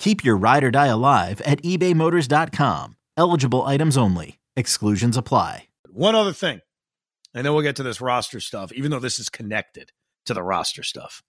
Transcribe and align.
Keep 0.00 0.24
your 0.24 0.38
ride 0.38 0.64
or 0.64 0.70
die 0.70 0.86
alive 0.86 1.42
at 1.42 1.62
ebaymotors.com. 1.62 2.96
Eligible 3.18 3.66
items 3.66 3.98
only. 3.98 4.38
Exclusions 4.56 5.14
apply. 5.14 5.68
One 5.90 6.14
other 6.14 6.32
thing, 6.32 6.62
and 7.34 7.44
then 7.44 7.52
we'll 7.52 7.62
get 7.62 7.76
to 7.76 7.82
this 7.82 8.00
roster 8.00 8.40
stuff, 8.40 8.72
even 8.72 8.90
though 8.90 8.98
this 8.98 9.18
is 9.18 9.28
connected 9.28 9.92
to 10.24 10.32
the 10.32 10.42
roster 10.42 10.82
stuff. 10.82 11.22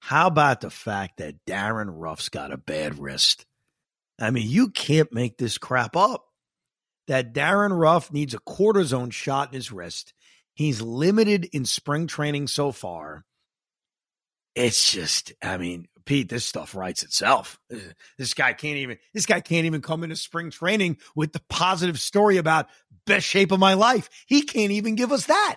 How 0.00 0.26
about 0.26 0.62
the 0.62 0.70
fact 0.70 1.18
that 1.18 1.44
Darin 1.46 1.90
Ruf's 1.90 2.28
got 2.28 2.52
a 2.52 2.56
bad 2.56 2.98
wrist? 2.98 3.46
I 4.20 4.30
mean, 4.30 4.48
you 4.48 4.70
can't 4.70 5.12
make 5.12 5.38
this 5.38 5.56
crap 5.56 5.96
up. 5.96 6.24
That 7.06 7.32
Darin 7.32 7.72
Ruf 7.72 8.12
needs 8.12 8.34
a 8.34 8.38
cortisone 8.38 9.12
shot 9.12 9.48
in 9.48 9.54
his 9.54 9.70
wrist. 9.70 10.12
He's 10.54 10.82
limited 10.82 11.44
in 11.52 11.64
spring 11.66 12.08
training 12.08 12.48
so 12.48 12.72
far. 12.72 13.24
It's 14.56 14.90
just, 14.90 15.32
I 15.40 15.56
mean, 15.56 15.86
Pete, 16.04 16.28
this 16.28 16.44
stuff 16.44 16.74
writes 16.74 17.02
itself. 17.02 17.58
This 18.18 18.34
guy 18.34 18.52
can't 18.52 18.78
even 18.78 18.98
this 19.14 19.26
guy 19.26 19.40
can't 19.40 19.66
even 19.66 19.82
come 19.82 20.02
into 20.04 20.16
spring 20.16 20.50
training 20.50 20.98
with 21.14 21.32
the 21.32 21.42
positive 21.48 21.98
story 22.00 22.36
about 22.36 22.68
best 23.06 23.26
shape 23.26 23.52
of 23.52 23.60
my 23.60 23.74
life. 23.74 24.08
He 24.26 24.42
can't 24.42 24.72
even 24.72 24.94
give 24.94 25.12
us 25.12 25.26
that. 25.26 25.56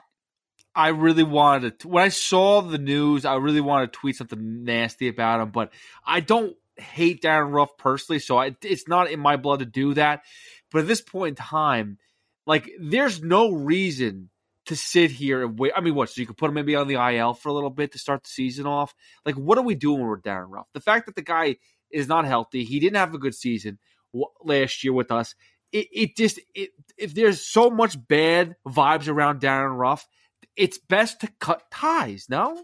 I 0.75 0.89
really 0.89 1.23
wanted 1.23 1.79
to 1.79 1.88
when 1.88 2.03
I 2.03 2.09
saw 2.09 2.61
the 2.61 2.78
news, 2.78 3.25
I 3.25 3.35
really 3.35 3.61
wanted 3.61 3.94
to 3.94 4.00
tweet 4.00 4.17
something 4.17 4.63
nasty 4.63 5.07
about 5.07 5.41
him, 5.41 5.51
but 5.51 5.72
I 6.06 6.19
don't 6.19 6.56
hate 6.77 7.22
Darin 7.22 7.51
Ruf 7.51 7.77
personally, 7.77 8.19
so 8.19 8.38
I, 8.38 8.56
it's 8.62 8.88
not 8.88 9.09
in 9.09 9.19
my 9.19 9.38
blood 9.38 9.59
to 9.59 9.66
do 9.66 9.94
that. 9.94 10.23
But 10.72 10.79
at 10.79 10.88
this 10.88 11.01
point 11.01 11.39
in 11.39 11.44
time, 11.44 11.97
like 12.45 12.69
there's 12.79 13.22
no 13.22 13.51
reason 13.51 14.29
to 14.66 14.76
sit 14.76 15.12
here 15.12 15.44
and 15.44 15.58
wait. 15.59 15.74
I 15.76 15.81
mean, 15.81 15.96
what? 15.96 16.09
So 16.09 16.22
you 16.22 16.28
could 16.28 16.38
put 16.38 16.50
him 16.50 16.56
maybe 16.56 16.76
on 16.76 16.88
the 16.88 16.96
IL 16.96 17.34
for 17.34 17.50
a 17.50 17.53
little 17.53 17.70
bit 17.70 17.92
to 17.92 18.00
start 18.00 18.24
the 18.24 18.30
season 18.30 18.66
off. 18.66 18.94
Like, 19.26 19.36
what 19.36 19.58
are 19.58 19.64
we 19.64 19.76
doing 19.76 20.08
with 20.09 20.24
Darin 20.24 20.50
Ruf? 20.50 20.68
The 20.74 20.80
fact 20.80 21.06
that 21.06 21.16
the 21.16 21.22
guy 21.22 21.58
is 21.92 22.08
not 22.08 22.26
healthy, 22.26 22.64
he 22.64 22.80
didn't 22.80 22.98
have 22.98 23.14
a 23.14 23.20
good 23.20 23.36
season 23.36 23.80
last 24.44 24.84
year 24.84 24.94
with 24.94 25.12
us. 25.12 25.36
It, 25.72 25.88
it 25.92 26.18
just 26.18 26.40
it, 26.54 26.72
if 26.98 27.14
there's 27.14 27.46
so 27.46 27.70
much 27.70 27.96
bad 28.08 28.56
vibes 28.68 29.08
around 29.08 29.42
Darin 29.42 29.74
Ruf, 29.74 30.08
it's 30.56 30.78
best 30.78 31.22
to 31.22 31.28
cut 31.40 31.64
ties. 31.72 32.28
No. 32.30 32.64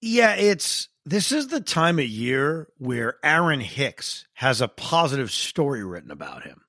Yeah, 0.00 0.34
it's 0.34 0.88
this 1.04 1.30
is 1.32 1.48
the 1.48 1.60
time 1.60 1.98
of 1.98 2.06
year 2.06 2.68
where 2.78 3.16
Aaron 3.22 3.60
Hicks 3.60 4.26
has 4.34 4.60
a 4.60 4.68
positive 4.68 5.30
story 5.30 5.84
written 5.84 6.10
about 6.10 6.44
him. 6.44 6.62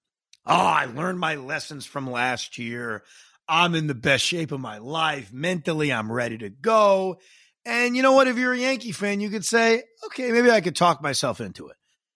Oh, 0.46 0.56
I 0.56 0.86
learned 0.86 1.20
my 1.20 1.36
lessons 1.36 1.86
from 1.86 2.10
last 2.10 2.58
year. 2.58 3.04
I'm 3.52 3.76
in 3.76 3.88
the 3.88 3.94
best 3.94 4.24
shape 4.24 4.54
of 4.54 4.62
my 4.62 4.78
life. 4.78 5.34
Mentally, 5.34 5.92
I'm 5.92 6.10
ready 6.10 6.38
to 6.38 6.50
go. 6.50 7.20
And 7.66 7.98
you 7.98 8.02
know 8.02 8.14
what? 8.14 8.30
If 8.30 8.38
you're 8.38 8.54
a 8.54 8.58
Yankee 8.58 8.94
fan, 8.94 9.20
you 9.20 9.30
could 9.30 9.44
say, 9.44 9.84
okay, 10.06 10.32
maybe 10.32 10.50
I 10.50 10.62
could 10.62 10.76
talk 10.76 11.02
myself 11.02 11.42
into 11.42 11.68
it. 11.68 11.76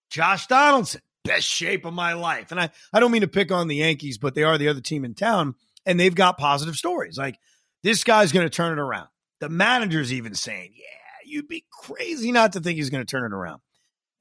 Josh 0.09 0.47
Donaldson, 0.47 1.01
best 1.25 1.45
shape 1.45 1.83
of 1.83 1.93
my 1.93 2.13
life. 2.13 2.51
And 2.51 2.59
I, 2.59 2.69
I 2.93 3.01
don't 3.01 3.11
mean 3.11 3.21
to 3.21 3.27
pick 3.27 3.51
on 3.51 3.67
the 3.67 3.75
Yankees, 3.75 4.17
but 4.17 4.33
they 4.33 4.43
are 4.43 4.57
the 4.57 4.69
other 4.69 4.79
team 4.79 5.03
in 5.03 5.13
town 5.13 5.55
and 5.85 5.99
they've 5.99 6.15
got 6.15 6.37
positive 6.37 6.77
stories. 6.77 7.17
Like 7.17 7.37
this 7.83 8.05
guy's 8.05 8.31
going 8.31 8.45
to 8.45 8.49
turn 8.49 8.71
it 8.71 8.81
around. 8.81 9.09
The 9.41 9.49
manager's 9.49 10.13
even 10.13 10.35
saying, 10.35 10.71
yeah, 10.73 11.29
you'd 11.29 11.49
be 11.49 11.65
crazy 11.69 12.31
not 12.31 12.53
to 12.53 12.61
think 12.61 12.77
he's 12.77 12.89
going 12.89 13.05
to 13.05 13.11
turn 13.11 13.29
it 13.29 13.35
around. 13.35 13.59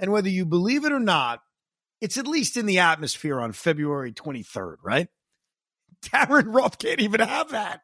And 0.00 0.10
whether 0.10 0.28
you 0.28 0.44
believe 0.44 0.84
it 0.84 0.90
or 0.90 0.98
not, 0.98 1.42
it's 2.00 2.18
at 2.18 2.26
least 2.26 2.56
in 2.56 2.66
the 2.66 2.80
atmosphere 2.80 3.40
on 3.40 3.52
February 3.52 4.12
23rd, 4.12 4.78
right? 4.82 5.06
Darin 6.10 6.48
Ruf 6.48 6.78
can't 6.78 7.00
even 7.00 7.20
have 7.20 7.50
that. 7.50 7.80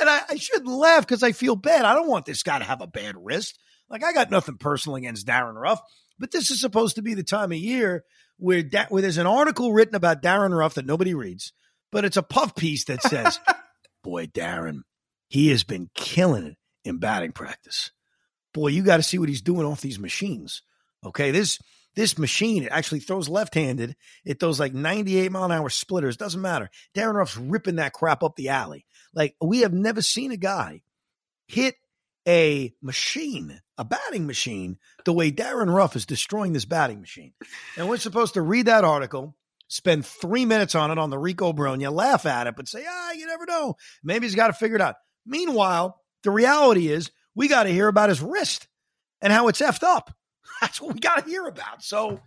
and 0.00 0.08
I, 0.08 0.22
I 0.30 0.36
shouldn't 0.36 0.68
laugh 0.68 1.06
because 1.06 1.22
I 1.22 1.32
feel 1.32 1.56
bad. 1.56 1.84
I 1.84 1.94
don't 1.94 2.08
want 2.08 2.26
this 2.26 2.42
guy 2.42 2.58
to 2.58 2.64
have 2.64 2.80
a 2.80 2.86
bad 2.86 3.14
wrist. 3.18 3.58
Like 3.88 4.04
I 4.04 4.12
got 4.12 4.30
nothing 4.30 4.56
personal 4.56 4.96
against 4.96 5.26
Darin 5.26 5.56
Ruf, 5.56 5.80
but 6.18 6.30
this 6.30 6.50
is 6.50 6.60
supposed 6.60 6.96
to 6.96 7.02
be 7.02 7.14
the 7.14 7.24
time 7.24 7.52
of 7.52 7.58
year 7.58 8.04
where, 8.38 8.62
da- 8.62 8.86
where 8.88 9.02
there's 9.02 9.18
an 9.18 9.26
article 9.26 9.72
written 9.72 9.94
about 9.94 10.22
Darin 10.22 10.54
Ruf 10.54 10.74
that 10.74 10.86
nobody 10.86 11.14
reads, 11.14 11.52
but 11.90 12.04
it's 12.04 12.16
a 12.16 12.22
puff 12.22 12.54
piece 12.54 12.84
that 12.84 13.02
says, 13.02 13.40
"Boy, 14.04 14.26
Darin, 14.26 14.84
he 15.28 15.48
has 15.48 15.64
been 15.64 15.90
killing 15.94 16.46
it 16.46 16.56
in 16.84 16.98
batting 16.98 17.32
practice. 17.32 17.90
Boy, 18.54 18.68
you 18.68 18.82
got 18.82 18.96
to 18.96 19.02
see 19.02 19.18
what 19.18 19.28
he's 19.28 19.42
doing 19.42 19.66
off 19.66 19.80
these 19.80 19.98
machines. 19.98 20.62
Okay, 21.04 21.30
this 21.30 21.58
this 21.96 22.18
machine 22.18 22.62
it 22.62 22.72
actually 22.72 23.00
throws 23.00 23.28
left-handed. 23.28 23.96
It 24.24 24.40
throws 24.40 24.60
like 24.60 24.74
98 24.74 25.32
mile 25.32 25.44
an 25.44 25.52
hour 25.52 25.68
splitters. 25.68 26.16
Doesn't 26.16 26.40
matter. 26.40 26.70
Darin 26.94 27.16
Ruf's 27.16 27.36
ripping 27.36 27.76
that 27.76 27.92
crap 27.92 28.22
up 28.22 28.36
the 28.36 28.50
alley. 28.50 28.86
Like 29.14 29.36
we 29.40 29.60
have 29.60 29.72
never 29.72 30.02
seen 30.02 30.30
a 30.30 30.36
guy 30.36 30.82
hit 31.46 31.74
a 32.28 32.72
machine, 32.82 33.60
a 33.78 33.84
batting 33.84 34.26
machine, 34.26 34.78
the 35.04 35.12
way 35.12 35.30
Darin 35.30 35.70
Ruf 35.70 35.96
is 35.96 36.06
destroying 36.06 36.52
this 36.52 36.64
batting 36.64 37.00
machine. 37.00 37.32
And 37.76 37.88
we're 37.88 37.96
supposed 37.96 38.34
to 38.34 38.42
read 38.42 38.66
that 38.66 38.84
article, 38.84 39.34
spend 39.68 40.06
three 40.06 40.44
minutes 40.44 40.74
on 40.74 40.90
it 40.90 40.98
on 40.98 41.10
the 41.10 41.18
Rico 41.18 41.52
Brogna, 41.52 41.92
laugh 41.92 42.26
at 42.26 42.46
it, 42.46 42.56
but 42.56 42.68
say, 42.68 42.84
ah, 42.88 43.12
you 43.12 43.26
never 43.26 43.46
know. 43.46 43.76
Maybe 44.04 44.26
he's 44.26 44.34
got 44.34 44.48
to 44.48 44.52
figure 44.52 44.76
it 44.76 44.82
out. 44.82 44.96
Meanwhile, 45.26 46.00
the 46.22 46.30
reality 46.30 46.88
is 46.88 47.10
we 47.34 47.48
got 47.48 47.64
to 47.64 47.70
hear 47.72 47.88
about 47.88 48.10
his 48.10 48.20
wrist 48.20 48.68
and 49.20 49.32
how 49.32 49.48
it's 49.48 49.60
effed 49.60 49.82
up. 49.82 50.14
That's 50.60 50.80
what 50.80 50.94
we 50.94 51.00
got 51.00 51.24
to 51.24 51.30
hear 51.30 51.46
about. 51.46 51.82
So 51.82 52.20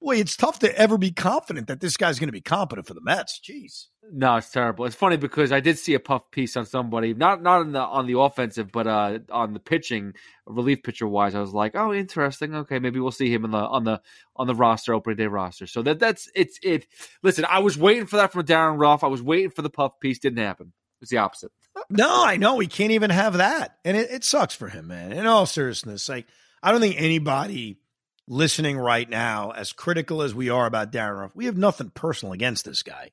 Boy, 0.00 0.18
it's 0.18 0.36
tough 0.36 0.60
to 0.60 0.78
ever 0.78 0.96
be 0.96 1.10
confident 1.10 1.66
that 1.66 1.80
this 1.80 1.96
guy's 1.96 2.20
going 2.20 2.28
to 2.28 2.32
be 2.32 2.40
competent 2.40 2.86
for 2.86 2.94
the 2.94 3.00
Mets. 3.00 3.40
Jeez. 3.40 3.86
No, 4.12 4.36
it's 4.36 4.50
terrible. 4.50 4.84
It's 4.84 4.94
funny 4.94 5.16
because 5.16 5.50
I 5.50 5.58
did 5.58 5.76
see 5.76 5.94
a 5.94 6.00
puff 6.00 6.30
piece 6.30 6.56
on 6.56 6.66
somebody, 6.66 7.14
not 7.14 7.42
not 7.42 7.60
on 7.60 7.72
the 7.72 7.80
on 7.80 8.06
the 8.06 8.18
offensive, 8.18 8.70
but 8.70 8.86
uh, 8.86 9.18
on 9.30 9.54
the 9.54 9.60
pitching, 9.60 10.14
relief 10.46 10.84
pitcher 10.84 11.06
wise. 11.06 11.34
I 11.34 11.40
was 11.40 11.52
like, 11.52 11.74
oh, 11.74 11.92
interesting. 11.92 12.54
Okay, 12.54 12.78
maybe 12.78 13.00
we'll 13.00 13.10
see 13.10 13.30
him 13.32 13.44
in 13.44 13.50
the 13.50 13.58
on 13.58 13.84
the 13.84 14.00
on 14.36 14.46
the 14.46 14.54
roster, 14.54 14.94
opening 14.94 15.16
day 15.16 15.26
roster. 15.26 15.66
So 15.66 15.82
that 15.82 15.98
that's 15.98 16.30
it's 16.34 16.60
it. 16.62 16.86
Listen, 17.22 17.44
I 17.44 17.58
was 17.58 17.76
waiting 17.76 18.06
for 18.06 18.16
that 18.16 18.32
from 18.32 18.44
Darin 18.44 18.78
Ruf. 18.78 19.02
I 19.02 19.08
was 19.08 19.20
waiting 19.20 19.50
for 19.50 19.62
the 19.62 19.70
puff 19.70 19.98
piece. 20.00 20.20
Didn't 20.20 20.38
happen. 20.38 20.72
It's 21.02 21.10
the 21.10 21.18
opposite. 21.18 21.50
no, 21.90 22.24
I 22.24 22.36
know 22.36 22.54
we 22.54 22.66
can't 22.66 22.92
even 22.92 23.10
have 23.10 23.38
that, 23.38 23.78
and 23.84 23.96
it, 23.96 24.10
it 24.10 24.24
sucks 24.24 24.54
for 24.54 24.68
him, 24.68 24.86
man. 24.86 25.12
In 25.12 25.26
all 25.26 25.44
seriousness, 25.44 26.08
like 26.08 26.26
I 26.62 26.72
don't 26.72 26.80
think 26.80 26.96
anybody 26.98 27.78
listening 28.26 28.78
right 28.78 29.08
now, 29.08 29.50
as 29.50 29.72
critical 29.72 30.22
as 30.22 30.34
we 30.34 30.50
are 30.50 30.66
about 30.66 30.92
Darin 30.92 31.18
Ruf, 31.18 31.30
we 31.34 31.46
have 31.46 31.56
nothing 31.56 31.90
personal 31.90 32.32
against 32.32 32.64
this 32.64 32.82
guy. 32.82 33.10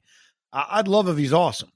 I- 0.52 0.78
would 0.78 0.88
love 0.88 1.08
if 1.08 1.18
he's 1.18 1.34
awesome. 1.34 1.72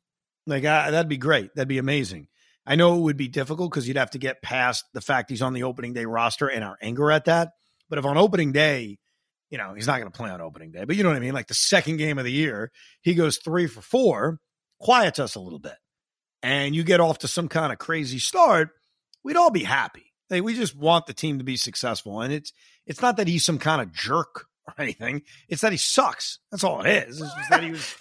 Like 0.45 0.65
I, 0.65 0.91
that'd 0.91 1.09
be 1.09 1.17
great. 1.17 1.53
That'd 1.55 1.67
be 1.67 1.77
amazing. 1.77 2.27
I 2.65 2.75
know 2.75 2.95
it 2.95 3.01
would 3.01 3.17
be 3.17 3.27
difficult 3.27 3.71
because 3.71 3.87
you'd 3.87 3.97
have 3.97 4.11
to 4.11 4.19
get 4.19 4.41
past 4.41 4.85
the 4.93 5.01
fact 5.01 5.29
he's 5.29 5.41
on 5.41 5.53
the 5.53 5.63
opening 5.63 5.93
day 5.93 6.05
roster 6.05 6.47
and 6.47 6.63
our 6.63 6.77
anger 6.81 7.11
at 7.11 7.25
that. 7.25 7.51
But 7.89 7.99
if 7.99 8.05
on 8.05 8.17
opening 8.17 8.51
day, 8.51 8.99
you 9.49 9.57
know, 9.57 9.73
he's 9.73 9.87
not 9.87 9.99
going 9.99 10.11
to 10.11 10.15
play 10.17 10.29
on 10.29 10.41
opening 10.41 10.71
day, 10.71 10.83
but 10.85 10.95
you 10.95 11.03
know 11.03 11.09
what 11.09 11.15
I 11.15 11.21
mean? 11.21 11.33
Like 11.33 11.47
the 11.47 11.55
second 11.55 11.97
game 11.97 12.17
of 12.19 12.25
the 12.25 12.31
year, 12.31 12.71
he 13.01 13.15
goes 13.15 13.37
three 13.37 13.67
for 13.67 13.81
four, 13.81 14.39
quiets 14.79 15.19
us 15.19 15.35
a 15.35 15.39
little 15.39 15.59
bit, 15.59 15.77
and 16.43 16.75
you 16.75 16.83
get 16.83 16.99
off 16.99 17.19
to 17.19 17.27
some 17.27 17.47
kind 17.47 17.73
of 17.73 17.79
crazy 17.79 18.19
start, 18.19 18.69
we'd 19.23 19.37
all 19.37 19.49
be 19.51 19.63
happy. 19.63 20.08
Like, 20.29 20.43
we 20.43 20.53
just 20.55 20.75
want 20.75 21.05
the 21.07 21.13
team 21.13 21.37
to 21.39 21.43
be 21.43 21.57
successful. 21.57 22.21
And 22.21 22.33
it's 22.33 22.53
it's 22.85 23.01
not 23.01 23.17
that 23.17 23.27
he's 23.27 23.43
some 23.43 23.59
kind 23.59 23.81
of 23.81 23.91
jerk 23.91 24.47
or 24.67 24.73
anything. 24.79 25.23
It's 25.47 25.61
that 25.61 25.71
he 25.71 25.77
sucks. 25.77 26.39
That's 26.51 26.63
all 26.63 26.81
it 26.81 26.89
is. 27.09 27.21
It's 27.21 27.33
just 27.33 27.49
that 27.49 27.63
he 27.63 27.71
was. 27.71 27.95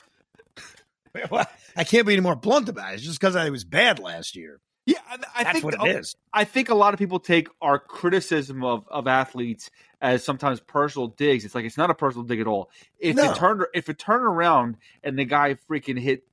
I 1.77 1.85
can't 1.85 2.07
be 2.07 2.13
any 2.13 2.23
more 2.23 2.37
blunt 2.37 2.69
about 2.69 2.93
it. 2.93 2.97
It's 2.97 3.03
just 3.05 3.21
because 3.21 3.35
I 3.37 3.51
was 3.51 3.65
bad 3.65 3.99
last 3.99 4.37
year. 4.37 4.61
Yeah, 4.87 4.99
I, 5.09 5.19
I 5.35 5.45
That's 5.45 5.53
think 5.61 5.65
what 5.65 5.87
it 5.87 5.97
is. 5.97 6.17
I 6.33 6.45
think 6.45 6.71
a 6.71 6.75
lot 6.75 6.95
of 6.95 6.99
people 6.99 7.21
take 7.21 7.49
our 7.61 7.79
criticism 7.79 8.65
of, 8.65 8.87
of 8.89 9.07
athletes 9.07 9.71
as 10.01 10.25
sometimes 10.25 10.61
personal 10.61 11.09
digs. 11.09 11.45
It's 11.45 11.55
like 11.55 11.65
it's 11.65 11.77
not 11.77 11.91
a 11.91 11.95
personal 11.95 12.25
dig 12.25 12.41
at 12.41 12.47
all. 12.47 12.71
If 12.99 13.17
No. 13.17 13.31
it 13.31 13.37
turned 13.37 13.65
if 13.75 13.89
it 13.89 13.99
turned 13.99 14.25
around 14.25 14.77
and 15.03 15.19
the 15.19 15.25
guy 15.25 15.57
freaking 15.69 15.99
hit 15.99 16.25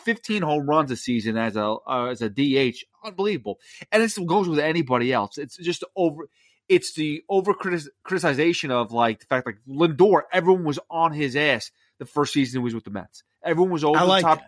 15 0.00 0.42
home 0.42 0.68
runs 0.68 0.90
a 0.90 0.96
season 0.96 1.36
as 1.36 1.56
a 1.56 1.76
uh, 1.86 2.06
as 2.10 2.22
a 2.22 2.28
DH, 2.28 2.78
unbelievable. 3.04 3.58
And 3.92 4.02
this 4.02 4.18
goes 4.18 4.48
with 4.48 4.58
anybody 4.58 5.12
else. 5.12 5.38
It's 5.38 5.56
just 5.56 5.84
over. 5.96 6.28
It's 6.68 6.94
the 6.94 7.24
over 7.28 7.52
criticization 7.52 8.70
of 8.70 8.92
like 8.92 9.20
the 9.20 9.26
fact 9.26 9.46
like 9.46 9.58
Lindor. 9.68 10.22
Everyone 10.32 10.64
was 10.64 10.78
on 10.88 11.12
his 11.12 11.34
ass 11.34 11.70
the 11.98 12.06
first 12.06 12.32
season 12.32 12.60
he 12.60 12.64
was 12.64 12.74
with 12.74 12.84
the 12.84 12.90
Mets. 12.90 13.22
Everyone 13.44 13.72
was 13.72 13.84
over 13.84 13.98
I 13.98 14.02
like 14.02 14.22
the 14.22 14.28
top. 14.28 14.38
that. 14.38 14.46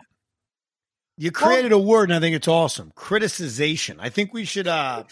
You 1.17 1.31
created 1.31 1.71
a 1.71 1.77
word, 1.77 2.09
and 2.09 2.15
I 2.15 2.19
think 2.19 2.35
it's 2.35 2.47
awesome. 2.47 2.91
Criticization. 2.95 3.97
I 3.99 4.09
think 4.09 4.33
we 4.33 4.45
should 4.45 4.67
uh 4.67 5.03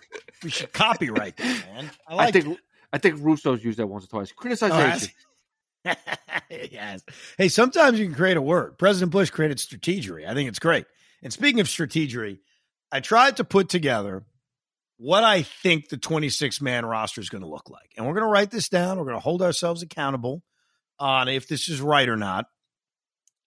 we 0.44 0.50
should 0.50 0.74
copyright 0.74 1.38
that, 1.38 1.66
man. 1.74 1.92
I 2.08 2.14
I, 2.14 2.16
like 2.16 2.34
think 2.34 2.60
I 2.92 2.98
think 2.98 3.18
Russo's 3.20 3.64
used 3.64 3.80
that 3.80 3.88
once 3.88 4.06
or 4.06 4.08
twice. 4.08 4.34
Oh, 4.38 4.42
Criticization. 4.42 5.12
yes. 6.50 7.04
Hey, 7.38 7.50
sometimes 7.50 8.00
you 8.00 8.06
can 8.06 8.16
create 8.16 8.38
a 8.38 8.42
word. 8.42 8.78
President 8.78 9.12
Bush 9.12 9.30
created 9.30 9.58
strategery. 9.58 10.28
I 10.28 10.34
think 10.34 10.50
it's 10.50 10.60
great. 10.60 10.86
And 11.24 11.32
speaking 11.32 11.60
of 11.60 11.68
strategery, 11.68 12.40
I 12.92 13.00
tried 13.00 13.38
to 13.38 13.44
put 13.44 13.70
together 13.70 14.26
what 14.98 15.24
I 15.24 15.42
think 15.42 15.90
the 15.90 15.98
26 15.98 16.62
man 16.62 16.86
roster 16.86 17.22
is 17.22 17.30
going 17.30 17.42
to 17.42 17.50
look 17.50 17.70
like. 17.70 17.92
And 17.98 18.06
we're 18.06 18.14
going 18.14 18.26
to 18.26 18.32
write 18.32 18.52
this 18.52 18.70
down. 18.70 18.98
We're 18.98 19.06
going 19.06 19.16
to 19.16 19.20
hold 19.20 19.42
ourselves 19.42 19.82
accountable 19.82 20.44
on 21.00 21.28
if 21.28 21.48
this 21.48 21.70
is 21.70 21.82
right 21.82 22.08
or 22.08 22.18
not. 22.18 22.46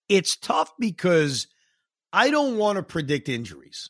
It's 0.09 0.35
tough 0.35 0.73
because 0.77 1.47
I 2.11 2.29
don't 2.29 2.57
want 2.57 2.77
to 2.77 2.83
predict 2.83 3.29
injuries. 3.29 3.89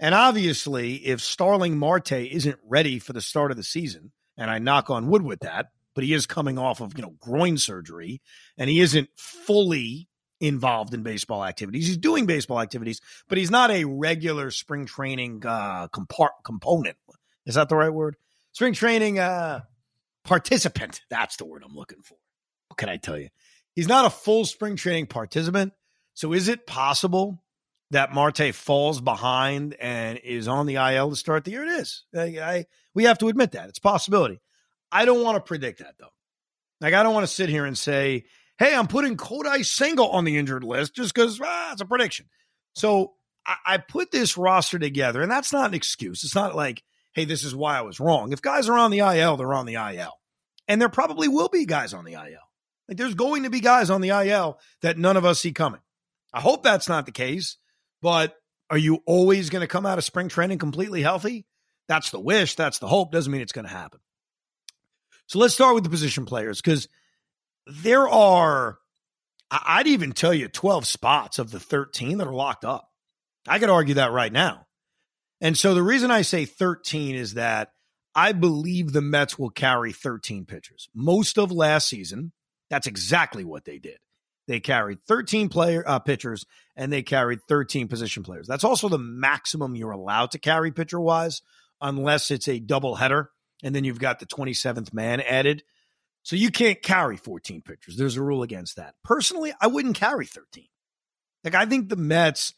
And 0.00 0.14
obviously, 0.14 0.94
if 0.94 1.20
Starling 1.20 1.78
Marte 1.78 2.12
isn't 2.12 2.58
ready 2.66 2.98
for 2.98 3.12
the 3.12 3.20
start 3.20 3.50
of 3.50 3.56
the 3.56 3.62
season, 3.62 4.12
and 4.36 4.50
I 4.50 4.58
knock 4.58 4.90
on 4.90 5.08
wood 5.08 5.22
with 5.22 5.40
that, 5.40 5.66
but 5.94 6.04
he 6.04 6.12
is 6.12 6.26
coming 6.26 6.58
off 6.58 6.80
of, 6.80 6.96
you 6.96 7.02
know, 7.02 7.14
groin 7.20 7.56
surgery 7.58 8.20
and 8.58 8.68
he 8.68 8.80
isn't 8.80 9.08
fully 9.16 10.08
involved 10.40 10.92
in 10.92 11.02
baseball 11.02 11.44
activities. 11.44 11.86
He's 11.86 11.96
doing 11.96 12.26
baseball 12.26 12.60
activities, 12.60 13.00
but 13.28 13.38
he's 13.38 13.50
not 13.50 13.70
a 13.70 13.84
regular 13.84 14.50
spring 14.50 14.86
training 14.86 15.42
uh, 15.46 15.88
compart- 15.88 16.42
component. 16.44 16.96
Is 17.46 17.54
that 17.54 17.68
the 17.68 17.76
right 17.76 17.92
word? 17.92 18.16
Spring 18.52 18.72
training 18.72 19.18
uh, 19.18 19.60
participant. 20.24 21.02
That's 21.10 21.36
the 21.36 21.44
word 21.44 21.62
I'm 21.64 21.74
looking 21.74 22.02
for. 22.02 22.16
What 22.68 22.78
can 22.78 22.88
I 22.88 22.96
tell 22.96 23.18
you? 23.18 23.28
He's 23.74 23.88
not 23.88 24.04
a 24.04 24.10
full 24.10 24.44
spring 24.44 24.76
training 24.76 25.06
participant. 25.06 25.72
So 26.14 26.32
is 26.32 26.48
it 26.48 26.66
possible 26.66 27.42
that 27.90 28.14
Marte 28.14 28.54
falls 28.54 29.00
behind 29.00 29.74
and 29.74 30.18
is 30.18 30.48
on 30.48 30.66
the 30.66 30.76
IL 30.76 31.10
to 31.10 31.16
start 31.16 31.44
the 31.44 31.52
year? 31.52 31.64
It 31.64 31.80
is. 31.80 32.04
I, 32.14 32.22
I 32.22 32.66
we 32.94 33.04
have 33.04 33.18
to 33.18 33.28
admit 33.28 33.52
that 33.52 33.68
it's 33.68 33.78
possibility. 33.78 34.40
I 34.94 35.04
don't 35.04 35.24
want 35.24 35.36
to 35.36 35.40
predict 35.40 35.80
that 35.80 35.96
though. 35.98 36.12
Like 36.80 36.94
I 36.94 37.02
don't 37.02 37.12
want 37.12 37.26
to 37.26 37.32
sit 37.32 37.48
here 37.48 37.66
and 37.66 37.76
say, 37.76 38.24
"Hey, 38.58 38.74
I'm 38.74 38.86
putting 38.86 39.16
Kodai 39.16 39.66
Senga 39.66 40.04
on 40.04 40.24
the 40.24 40.36
injured 40.36 40.62
list 40.62 40.94
just 40.94 41.12
because 41.12 41.40
ah, 41.42 41.72
it's 41.72 41.82
a 41.82 41.84
prediction." 41.84 42.26
So 42.74 43.14
I, 43.44 43.56
I 43.66 43.76
put 43.78 44.12
this 44.12 44.38
roster 44.38 44.78
together, 44.78 45.20
and 45.20 45.30
that's 45.30 45.52
not 45.52 45.68
an 45.68 45.74
excuse. 45.74 46.22
It's 46.22 46.36
not 46.36 46.54
like, 46.54 46.84
"Hey, 47.12 47.24
this 47.24 47.42
is 47.42 47.56
why 47.56 47.76
I 47.76 47.82
was 47.82 47.98
wrong." 47.98 48.32
If 48.32 48.40
guys 48.40 48.68
are 48.68 48.78
on 48.78 48.92
the 48.92 49.00
IL, 49.00 49.36
they're 49.36 49.52
on 49.52 49.66
the 49.66 49.74
IL, 49.74 50.14
and 50.68 50.80
there 50.80 50.88
probably 50.88 51.26
will 51.26 51.48
be 51.48 51.66
guys 51.66 51.92
on 51.92 52.04
the 52.04 52.12
IL. 52.12 52.48
Like 52.88 52.96
there's 52.96 53.14
going 53.14 53.42
to 53.42 53.50
be 53.50 53.60
guys 53.60 53.90
on 53.90 54.00
the 54.00 54.10
IL 54.10 54.58
that 54.82 54.96
none 54.96 55.16
of 55.16 55.24
us 55.24 55.40
see 55.40 55.52
coming. 55.52 55.80
I 56.32 56.40
hope 56.40 56.62
that's 56.62 56.88
not 56.88 57.06
the 57.06 57.12
case, 57.12 57.56
but 58.00 58.36
are 58.70 58.78
you 58.78 59.02
always 59.06 59.50
going 59.50 59.62
to 59.62 59.66
come 59.66 59.86
out 59.86 59.98
of 59.98 60.04
spring 60.04 60.28
training 60.28 60.58
completely 60.58 61.02
healthy? 61.02 61.46
That's 61.88 62.10
the 62.10 62.20
wish. 62.20 62.54
That's 62.54 62.78
the 62.78 62.88
hope. 62.88 63.12
Doesn't 63.12 63.32
mean 63.32 63.42
it's 63.42 63.52
going 63.52 63.66
to 63.66 63.72
happen. 63.72 64.00
So 65.26 65.38
let's 65.38 65.54
start 65.54 65.74
with 65.74 65.84
the 65.84 65.90
position 65.90 66.26
players 66.26 66.60
because 66.60 66.88
there 67.66 68.08
are, 68.08 68.78
I'd 69.50 69.86
even 69.86 70.12
tell 70.12 70.34
you 70.34 70.48
12 70.48 70.86
spots 70.86 71.38
of 71.38 71.50
the 71.50 71.60
13 71.60 72.18
that 72.18 72.26
are 72.26 72.34
locked 72.34 72.64
up. 72.64 72.88
I 73.46 73.58
could 73.58 73.70
argue 73.70 73.94
that 73.94 74.12
right 74.12 74.32
now. 74.32 74.66
And 75.40 75.56
so 75.56 75.74
the 75.74 75.82
reason 75.82 76.10
I 76.10 76.22
say 76.22 76.44
13 76.44 77.14
is 77.14 77.34
that 77.34 77.70
I 78.14 78.32
believe 78.32 78.92
the 78.92 79.02
Mets 79.02 79.38
will 79.38 79.50
carry 79.50 79.92
13 79.92 80.46
pitchers. 80.46 80.88
Most 80.94 81.38
of 81.38 81.50
last 81.50 81.88
season, 81.88 82.32
that's 82.70 82.86
exactly 82.86 83.44
what 83.44 83.64
they 83.64 83.78
did. 83.78 83.98
They 84.46 84.60
carried 84.60 85.02
13 85.06 85.48
player 85.48 85.82
uh, 85.86 85.98
pitchers 85.98 86.44
and 86.76 86.92
they 86.92 87.02
carried 87.02 87.40
13 87.48 87.88
position 87.88 88.22
players. 88.22 88.46
That's 88.46 88.64
also 88.64 88.88
the 88.88 88.98
maximum 88.98 89.74
you're 89.74 89.90
allowed 89.90 90.32
to 90.32 90.38
carry 90.38 90.70
pitcher 90.70 91.00
wise, 91.00 91.42
unless 91.80 92.30
it's 92.30 92.48
a 92.48 92.60
double 92.60 92.94
header 92.94 93.30
and 93.64 93.74
then 93.74 93.82
you've 93.82 93.98
got 93.98 94.20
the 94.20 94.26
27th 94.26 94.92
man 94.92 95.20
added. 95.20 95.64
So 96.22 96.36
you 96.36 96.50
can't 96.50 96.80
carry 96.80 97.16
14 97.16 97.62
pitchers. 97.62 97.96
There's 97.96 98.16
a 98.16 98.22
rule 98.22 98.42
against 98.42 98.76
that. 98.76 98.94
Personally, 99.02 99.52
I 99.60 99.66
wouldn't 99.66 99.96
carry 99.96 100.26
13. 100.26 100.66
Like 101.42 101.54
I 101.54 101.66
think 101.66 101.88
the 101.88 101.96
Mets 101.96 102.54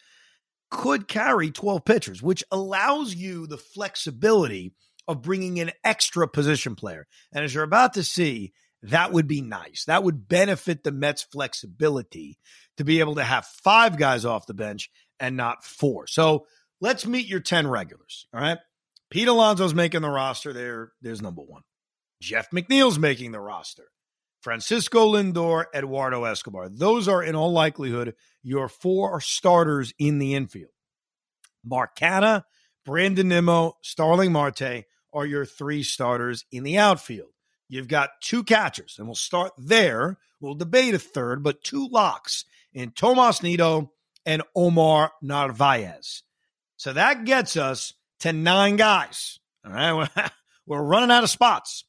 could 0.70 1.08
carry 1.08 1.50
12 1.50 1.84
pitchers, 1.84 2.22
which 2.22 2.44
allows 2.50 3.14
you 3.14 3.46
the 3.46 3.56
flexibility 3.56 4.74
of 5.08 5.22
bringing 5.22 5.56
in 5.56 5.72
extra 5.84 6.28
position 6.28 6.74
player. 6.74 7.06
And 7.32 7.44
as 7.44 7.54
you're 7.54 7.64
about 7.64 7.94
to 7.94 8.04
see, 8.04 8.52
that 8.82 9.12
would 9.12 9.28
be 9.28 9.40
nice. 9.40 9.84
That 9.86 10.02
would 10.02 10.28
benefit 10.28 10.84
the 10.84 10.92
Mets' 10.92 11.22
flexibility 11.22 12.38
to 12.76 12.84
be 12.84 13.00
able 13.00 13.14
to 13.16 13.24
have 13.24 13.46
five 13.46 13.96
guys 13.96 14.24
off 14.24 14.46
the 14.46 14.54
bench 14.54 14.90
and 15.18 15.36
not 15.36 15.64
four. 15.64 16.06
So 16.06 16.46
let's 16.80 17.06
meet 17.06 17.26
your 17.26 17.40
10 17.40 17.68
regulars. 17.68 18.26
All 18.34 18.40
right. 18.40 18.58
Pete 19.10 19.28
Alonso's 19.28 19.74
making 19.74 20.02
the 20.02 20.10
roster. 20.10 20.52
There, 20.52 20.92
there's 21.00 21.22
number 21.22 21.42
one. 21.42 21.62
Jeff 22.20 22.50
McNeil's 22.50 22.98
making 22.98 23.32
the 23.32 23.40
roster. 23.40 23.88
Francisco 24.40 25.12
Lindor, 25.12 25.64
Eduardo 25.74 26.24
Escobar. 26.24 26.68
Those 26.68 27.08
are, 27.08 27.22
in 27.22 27.34
all 27.34 27.52
likelihood, 27.52 28.14
your 28.42 28.68
four 28.68 29.20
starters 29.20 29.92
in 29.98 30.18
the 30.18 30.34
infield. 30.34 30.70
Mark 31.64 31.96
Canha, 31.96 32.44
Brandon 32.84 33.28
Nimmo, 33.28 33.76
Starling 33.82 34.32
Marte 34.32 34.84
are 35.12 35.26
your 35.26 35.44
three 35.44 35.82
starters 35.82 36.44
in 36.52 36.62
the 36.62 36.78
outfield. 36.78 37.30
You've 37.68 37.88
got 37.88 38.10
two 38.22 38.44
catchers, 38.44 38.96
and 38.98 39.08
we'll 39.08 39.16
start 39.16 39.52
there. 39.58 40.18
We'll 40.40 40.54
debate 40.54 40.94
a 40.94 40.98
third, 40.98 41.42
but 41.42 41.64
two 41.64 41.88
locks 41.88 42.44
in 42.72 42.92
Tomas 42.92 43.42
Nido 43.42 43.90
and 44.24 44.42
Omar 44.54 45.12
Narvaez. 45.22 46.22
So 46.76 46.92
that 46.92 47.24
gets 47.24 47.56
us 47.56 47.94
to 48.20 48.32
nine 48.32 48.76
guys. 48.76 49.38
All 49.64 49.72
right. 49.72 50.08
We're 50.66 50.82
running 50.82 51.10
out 51.10 51.24
of 51.24 51.30
spots. 51.30 51.84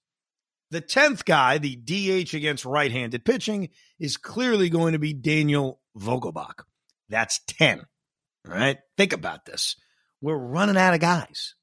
The 0.69 0.81
10th 0.81 1.23
guy, 1.25 1.57
the 1.57 1.75
DH 1.75 2.33
against 2.33 2.65
right 2.65 2.91
handed 2.91 3.23
pitching, 3.23 3.69
is 3.99 4.17
clearly 4.17 4.69
going 4.69 4.93
to 4.93 4.99
be 4.99 5.13
Daniel 5.13 5.79
Vogelbach. 5.97 6.63
That's 7.09 7.39
10. 7.47 7.79
All 7.79 8.53
right. 8.53 8.77
Think 8.97 9.13
about 9.13 9.45
this. 9.45 9.75
We're 10.21 10.37
running 10.37 10.77
out 10.77 10.93
of 10.93 10.99
guys. 10.99 11.55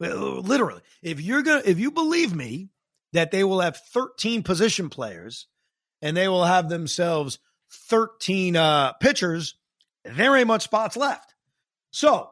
Literally. 0.00 0.82
If 1.02 1.20
you're 1.20 1.42
going 1.42 1.62
to, 1.62 1.70
if 1.70 1.78
you 1.78 1.90
believe 1.90 2.34
me 2.34 2.70
that 3.12 3.30
they 3.30 3.44
will 3.44 3.60
have 3.60 3.78
13 3.92 4.42
position 4.42 4.88
players 4.90 5.46
and 6.02 6.16
they 6.16 6.28
will 6.28 6.44
have 6.44 6.68
themselves 6.68 7.38
13 7.88 8.56
uh, 8.56 8.92
pitchers. 8.94 9.56
There 10.04 10.36
ain't 10.36 10.46
much 10.46 10.64
spots 10.64 10.96
left. 10.96 11.34
So 11.90 12.30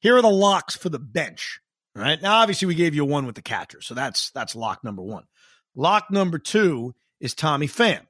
here 0.00 0.16
are 0.16 0.22
the 0.22 0.28
locks 0.28 0.76
for 0.76 0.88
the 0.88 0.98
bench. 0.98 1.60
All 1.96 2.02
right. 2.02 2.20
Now, 2.20 2.36
obviously, 2.36 2.66
we 2.66 2.74
gave 2.74 2.94
you 2.94 3.04
one 3.04 3.26
with 3.26 3.34
the 3.34 3.42
catcher. 3.42 3.80
So 3.80 3.94
that's 3.94 4.30
that's 4.30 4.54
lock 4.54 4.84
number 4.84 5.02
one. 5.02 5.24
Lock 5.74 6.10
number 6.10 6.38
two 6.38 6.94
is 7.20 7.34
Tommy 7.34 7.68
Pham. 7.68 8.00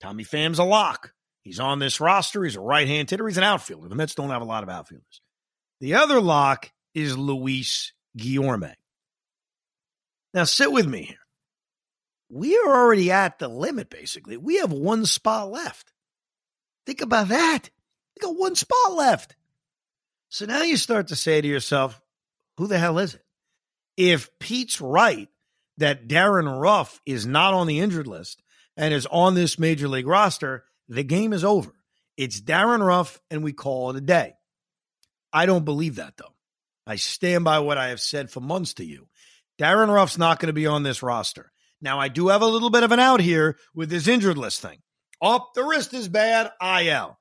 Tommy 0.00 0.24
Pham's 0.24 0.58
a 0.58 0.64
lock. 0.64 1.12
He's 1.42 1.60
on 1.60 1.78
this 1.78 2.00
roster. 2.00 2.44
He's 2.44 2.56
a 2.56 2.60
right 2.60 2.86
hand 2.86 3.08
hitter. 3.08 3.26
He's 3.26 3.38
an 3.38 3.44
outfielder. 3.44 3.88
The 3.88 3.94
Mets 3.94 4.14
don't 4.14 4.30
have 4.30 4.42
a 4.42 4.46
lot 4.46 4.62
of 4.62 4.68
outfielders. 4.68 5.20
The 5.80 5.94
other 5.94 6.20
lock 6.20 6.70
is 6.94 7.16
Luis 7.16 7.92
Guillorme. 8.18 8.74
Now, 10.34 10.44
sit 10.44 10.70
with 10.70 10.86
me 10.86 11.02
here. 11.02 11.16
We 12.28 12.56
are 12.56 12.68
already 12.68 13.10
at 13.10 13.38
the 13.38 13.48
limit, 13.48 13.90
basically. 13.90 14.36
We 14.36 14.58
have 14.58 14.72
one 14.72 15.04
spot 15.06 15.50
left. 15.50 15.92
Think 16.86 17.00
about 17.00 17.28
that. 17.28 17.70
We 18.14 18.26
got 18.26 18.38
one 18.38 18.54
spot 18.54 18.92
left. 18.92 19.34
So 20.30 20.46
now 20.46 20.62
you 20.62 20.76
start 20.76 21.08
to 21.08 21.16
say 21.16 21.40
to 21.40 21.48
yourself, 21.48 22.00
who 22.56 22.68
the 22.68 22.78
hell 22.78 22.98
is 22.98 23.14
it? 23.14 23.24
If 23.96 24.30
Pete's 24.38 24.80
right 24.80 25.28
that 25.78 26.06
Darin 26.06 26.48
Ruf 26.48 27.00
is 27.04 27.26
not 27.26 27.52
on 27.52 27.66
the 27.66 27.80
injured 27.80 28.06
list 28.06 28.42
and 28.76 28.94
is 28.94 29.06
on 29.06 29.34
this 29.34 29.58
major 29.58 29.88
league 29.88 30.06
roster, 30.06 30.64
the 30.88 31.02
game 31.02 31.32
is 31.32 31.44
over. 31.44 31.72
It's 32.16 32.40
Darin 32.40 32.82
Ruf 32.82 33.20
and 33.30 33.42
we 33.42 33.52
call 33.52 33.90
it 33.90 33.96
a 33.96 34.00
day. 34.00 34.34
I 35.32 35.46
don't 35.46 35.64
believe 35.64 35.96
that, 35.96 36.16
though. 36.16 36.34
I 36.86 36.96
stand 36.96 37.44
by 37.44 37.58
what 37.58 37.78
I 37.78 37.88
have 37.88 38.00
said 38.00 38.30
for 38.30 38.40
months 38.40 38.74
to 38.74 38.84
you. 38.84 39.08
Darin 39.58 39.90
Ruf's 39.90 40.18
not 40.18 40.38
going 40.38 40.48
to 40.48 40.52
be 40.52 40.66
on 40.66 40.84
this 40.84 41.02
roster. 41.02 41.50
Now, 41.82 41.98
I 41.98 42.08
do 42.08 42.28
have 42.28 42.42
a 42.42 42.46
little 42.46 42.70
bit 42.70 42.82
of 42.84 42.92
an 42.92 43.00
out 43.00 43.20
here 43.20 43.58
with 43.74 43.90
this 43.90 44.06
injured 44.06 44.38
list 44.38 44.60
thing. 44.60 44.78
Up, 45.20 45.50
the 45.54 45.64
wrist 45.64 45.92
is 45.92 46.08
bad, 46.08 46.52
IL. 46.62 47.19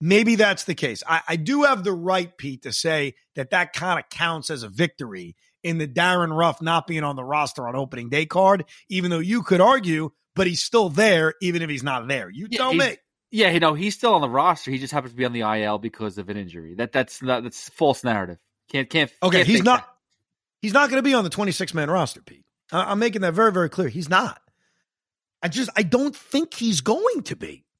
Maybe 0.00 0.36
that's 0.36 0.64
the 0.64 0.74
case. 0.74 1.02
I, 1.06 1.22
I 1.28 1.36
do 1.36 1.64
have 1.64 1.82
the 1.82 1.92
right, 1.92 2.36
Pete, 2.36 2.62
to 2.62 2.72
say 2.72 3.14
that 3.34 3.50
that 3.50 3.72
kind 3.72 3.98
of 3.98 4.08
counts 4.08 4.48
as 4.50 4.62
a 4.62 4.68
victory 4.68 5.34
in 5.64 5.78
the 5.78 5.86
Darin 5.86 6.32
Ruf 6.32 6.62
not 6.62 6.86
being 6.86 7.02
on 7.02 7.16
the 7.16 7.24
roster 7.24 7.66
on 7.66 7.74
opening 7.74 8.08
day 8.08 8.26
card, 8.26 8.64
even 8.88 9.10
though 9.10 9.18
you 9.18 9.42
could 9.42 9.60
argue, 9.60 10.10
but 10.36 10.46
he's 10.46 10.62
still 10.62 10.88
there, 10.88 11.34
even 11.42 11.62
if 11.62 11.68
he's 11.68 11.82
not 11.82 12.06
there. 12.06 12.30
You 12.30 12.46
yeah, 12.50 12.58
tell 12.58 12.74
me. 12.74 12.96
Yeah, 13.30 13.50
you 13.50 13.60
know, 13.60 13.74
he's 13.74 13.94
still 13.94 14.14
on 14.14 14.20
the 14.20 14.28
roster. 14.28 14.70
He 14.70 14.78
just 14.78 14.92
happens 14.92 15.12
to 15.12 15.16
be 15.16 15.24
on 15.24 15.32
the 15.32 15.40
IL 15.40 15.78
because 15.78 16.16
of 16.16 16.28
an 16.28 16.36
injury. 16.36 16.74
That 16.76 16.92
that's 16.92 17.20
not 17.20 17.42
that's 17.42 17.68
false 17.70 18.04
narrative. 18.04 18.38
Can't 18.70 18.88
can't. 18.88 19.12
Okay, 19.22 19.38
can't 19.38 19.48
he's 19.48 19.62
not. 19.62 19.80
That. 19.80 19.88
He's 20.62 20.72
not 20.72 20.90
going 20.90 20.98
to 20.98 21.08
be 21.08 21.14
on 21.14 21.24
the 21.24 21.30
26 21.30 21.74
man 21.74 21.90
roster, 21.90 22.22
Pete. 22.22 22.44
I'm 22.72 22.98
making 22.98 23.22
that 23.22 23.34
very 23.34 23.52
very 23.52 23.68
clear. 23.68 23.88
He's 23.88 24.08
not. 24.08 24.40
I 25.42 25.48
just 25.48 25.70
I 25.76 25.82
don't 25.82 26.16
think 26.16 26.54
he's 26.54 26.80
going 26.80 27.22
to 27.24 27.36
be. 27.36 27.64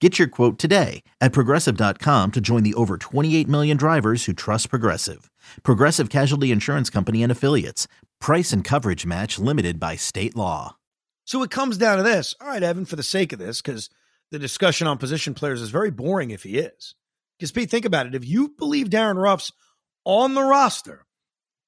Get 0.00 0.18
your 0.18 0.28
quote 0.28 0.58
today 0.58 1.02
at 1.20 1.34
progressive.com 1.34 2.32
to 2.32 2.40
join 2.40 2.62
the 2.62 2.72
over 2.72 2.96
28 2.96 3.46
million 3.46 3.76
drivers 3.76 4.24
who 4.24 4.32
trust 4.32 4.70
Progressive. 4.70 5.30
Progressive 5.62 6.08
Casualty 6.08 6.50
Insurance 6.50 6.88
Company 6.88 7.22
and 7.22 7.30
Affiliates. 7.30 7.86
Price 8.18 8.50
and 8.50 8.64
coverage 8.64 9.04
match 9.04 9.38
limited 9.38 9.78
by 9.78 9.96
state 9.96 10.34
law. 10.34 10.76
So 11.26 11.42
it 11.42 11.50
comes 11.50 11.76
down 11.76 11.98
to 11.98 12.02
this. 12.02 12.34
All 12.40 12.48
right, 12.48 12.62
Evan, 12.62 12.86
for 12.86 12.96
the 12.96 13.02
sake 13.02 13.34
of 13.34 13.38
this, 13.38 13.60
because 13.60 13.90
the 14.30 14.38
discussion 14.38 14.86
on 14.86 14.96
position 14.96 15.34
players 15.34 15.60
is 15.60 15.68
very 15.68 15.90
boring 15.90 16.30
if 16.30 16.44
he 16.44 16.56
is. 16.56 16.94
Because, 17.38 17.52
Pete, 17.52 17.70
think 17.70 17.84
about 17.84 18.06
it. 18.06 18.14
If 18.14 18.26
you 18.26 18.54
believe 18.56 18.88
Darin 18.88 19.18
Ruf's 19.18 19.52
on 20.06 20.32
the 20.32 20.42
roster, 20.42 21.04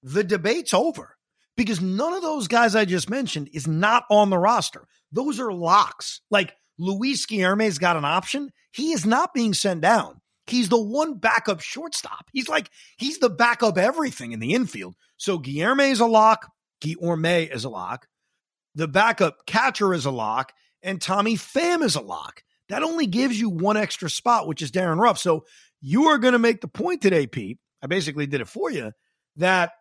the 0.02 0.24
debate's 0.24 0.72
over 0.72 1.18
because 1.54 1.82
none 1.82 2.14
of 2.14 2.22
those 2.22 2.48
guys 2.48 2.74
I 2.74 2.86
just 2.86 3.10
mentioned 3.10 3.50
is 3.52 3.66
not 3.68 4.04
on 4.10 4.30
the 4.30 4.38
roster. 4.38 4.88
Those 5.12 5.38
are 5.38 5.52
locks. 5.52 6.22
Like 6.30 6.54
Luis 6.82 7.26
Guillorme's 7.26 7.78
got 7.78 7.96
an 7.96 8.04
option. 8.04 8.50
He 8.72 8.92
is 8.92 9.06
not 9.06 9.32
being 9.32 9.54
sent 9.54 9.80
down. 9.80 10.20
He's 10.46 10.68
the 10.68 10.82
one 10.82 11.18
backup 11.18 11.60
shortstop. 11.60 12.26
He's 12.32 12.48
like, 12.48 12.68
he's 12.96 13.18
the 13.18 13.30
backup 13.30 13.78
everything 13.78 14.32
in 14.32 14.40
the 14.40 14.54
infield. 14.54 14.96
So 15.16 15.38
Guillorme 15.38 15.90
is 15.90 16.00
a 16.00 16.06
lock. 16.06 16.50
Guillorme 16.82 17.54
is 17.54 17.64
a 17.64 17.68
lock. 17.68 18.08
The 18.74 18.88
backup 18.88 19.46
catcher 19.46 19.94
is 19.94 20.06
a 20.06 20.10
lock. 20.10 20.52
And 20.82 21.00
Tommy 21.00 21.36
Pham 21.36 21.82
is 21.84 21.94
a 21.94 22.00
lock. 22.00 22.42
That 22.68 22.82
only 22.82 23.06
gives 23.06 23.38
you 23.38 23.48
one 23.48 23.76
extra 23.76 24.10
spot, 24.10 24.48
which 24.48 24.62
is 24.62 24.72
Darin 24.72 24.98
Ruf. 24.98 25.18
So 25.18 25.44
you 25.80 26.06
are 26.06 26.18
going 26.18 26.32
to 26.32 26.38
make 26.40 26.60
the 26.60 26.68
point 26.68 27.00
today, 27.00 27.28
Pete. 27.28 27.58
I 27.80 27.86
basically 27.86 28.26
did 28.26 28.40
it 28.40 28.48
for 28.48 28.70
you 28.70 28.90
that 29.36 29.72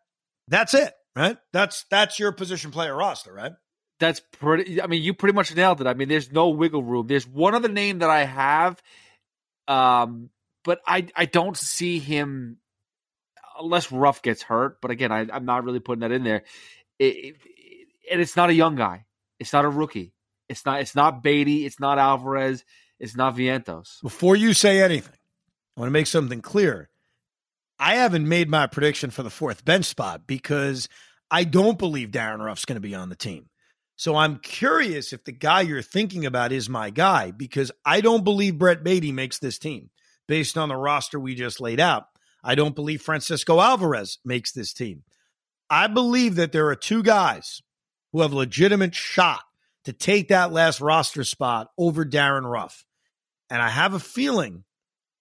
that's 0.48 0.76
it, 0.76 0.94
right? 1.16 1.38
That's 1.54 1.86
that's 1.90 2.20
your 2.20 2.32
position 2.32 2.70
player 2.70 2.96
roster, 2.96 3.34
right? 3.34 3.54
That's 4.02 4.20
pretty. 4.20 4.82
I 4.82 4.88
mean, 4.88 5.04
you 5.04 5.14
pretty 5.14 5.36
much 5.36 5.56
nailed 5.56 5.80
it. 5.80 5.86
I 5.86 5.94
mean, 5.94 6.10
there's 6.10 6.32
no 6.32 6.50
wiggle 6.50 6.82
room. 6.82 7.06
There's 7.06 7.28
one 7.28 7.54
other 7.54 7.70
name 7.70 8.00
that 8.00 8.10
I 8.10 8.24
have, 8.24 8.82
um, 9.68 10.32
but 10.64 10.82
I 10.88 11.06
I 11.16 11.26
don't 11.26 11.56
see 11.56 12.00
him 12.00 12.58
unless 13.60 13.92
Ruf 13.92 14.24
gets 14.24 14.42
hurt. 14.42 14.82
But 14.82 14.90
again, 14.90 15.12
I, 15.12 15.28
am 15.32 15.46
not 15.46 15.66
really 15.66 15.80
putting 15.80 16.00
that 16.00 16.12
in 16.12 16.24
there. 16.24 16.42
It, 16.98 17.16
it, 17.16 17.36
and 18.12 18.20
it's 18.20 18.36
not 18.36 18.50
a 18.50 18.56
young 18.56 18.76
guy. 18.76 19.06
It's 19.40 19.54
not 19.54 19.66
a 19.66 19.70
rookie. 19.70 20.14
It's 20.50 20.66
not. 20.66 20.82
It's 20.82 20.96
not 20.96 21.22
Baty. 21.22 21.68
It's 21.68 21.80
not 21.80 22.00
Alvarez. 22.00 22.66
It's 23.00 23.16
not 23.16 23.36
Vientos. 23.36 24.02
Before 24.02 24.36
you 24.36 24.54
say 24.54 24.82
anything, 24.82 25.14
I 25.78 25.80
want 25.80 25.90
to 25.90 25.94
make 25.94 26.08
something 26.08 26.42
clear. 26.42 26.90
I 27.78 27.98
haven't 27.98 28.28
made 28.28 28.50
my 28.50 28.66
prediction 28.66 29.12
for 29.12 29.22
the 29.22 29.30
fourth 29.30 29.64
bench 29.64 29.86
spot 29.86 30.26
because 30.26 30.90
I 31.30 31.44
don't 31.44 31.78
believe 31.78 32.10
Darin 32.10 32.42
Ruf's 32.42 32.66
going 32.66 32.78
to 32.78 32.82
be 32.82 32.96
on 32.96 33.10
the 33.10 33.16
team. 33.16 33.46
So 34.02 34.16
I'm 34.16 34.40
curious 34.40 35.14
if 35.14 35.26
the 35.26 35.32
guy 35.32 35.62
you're 35.62 35.84
thinking 35.84 36.26
about 36.26 36.52
is 36.52 36.68
my 36.68 36.90
guy 36.90 37.30
because 37.30 37.72
I 37.86 38.02
don't 38.02 38.24
believe 38.24 38.58
Brett 38.58 38.84
Baty 38.84 39.12
makes 39.12 39.38
this 39.38 39.60
team 39.60 39.92
based 40.28 40.58
on 40.58 40.70
the 40.70 40.76
roster 40.76 41.20
we 41.20 41.36
just 41.36 41.62
laid 41.62 41.80
out. 41.80 42.06
I 42.44 42.56
don't 42.56 42.74
believe 42.74 43.04
Francisco 43.04 43.62
Alvarez 43.62 44.18
makes 44.26 44.54
this 44.54 44.74
team. 44.74 45.04
I 45.70 45.86
believe 45.86 46.34
that 46.38 46.52
there 46.52 46.66
are 46.70 46.76
two 46.76 47.04
guys 47.04 47.62
who 48.12 48.22
have 48.22 48.34
legitimate 48.34 48.96
shot 48.96 49.44
to 49.86 49.94
take 49.94 50.30
that 50.30 50.52
last 50.52 50.82
roster 50.82 51.24
spot 51.24 51.70
over 51.78 52.04
Darin 52.04 52.48
Ruf. 52.48 52.84
And 53.52 53.62
I 53.62 53.70
have 53.70 53.94
a 53.94 54.00
feeling 54.00 54.64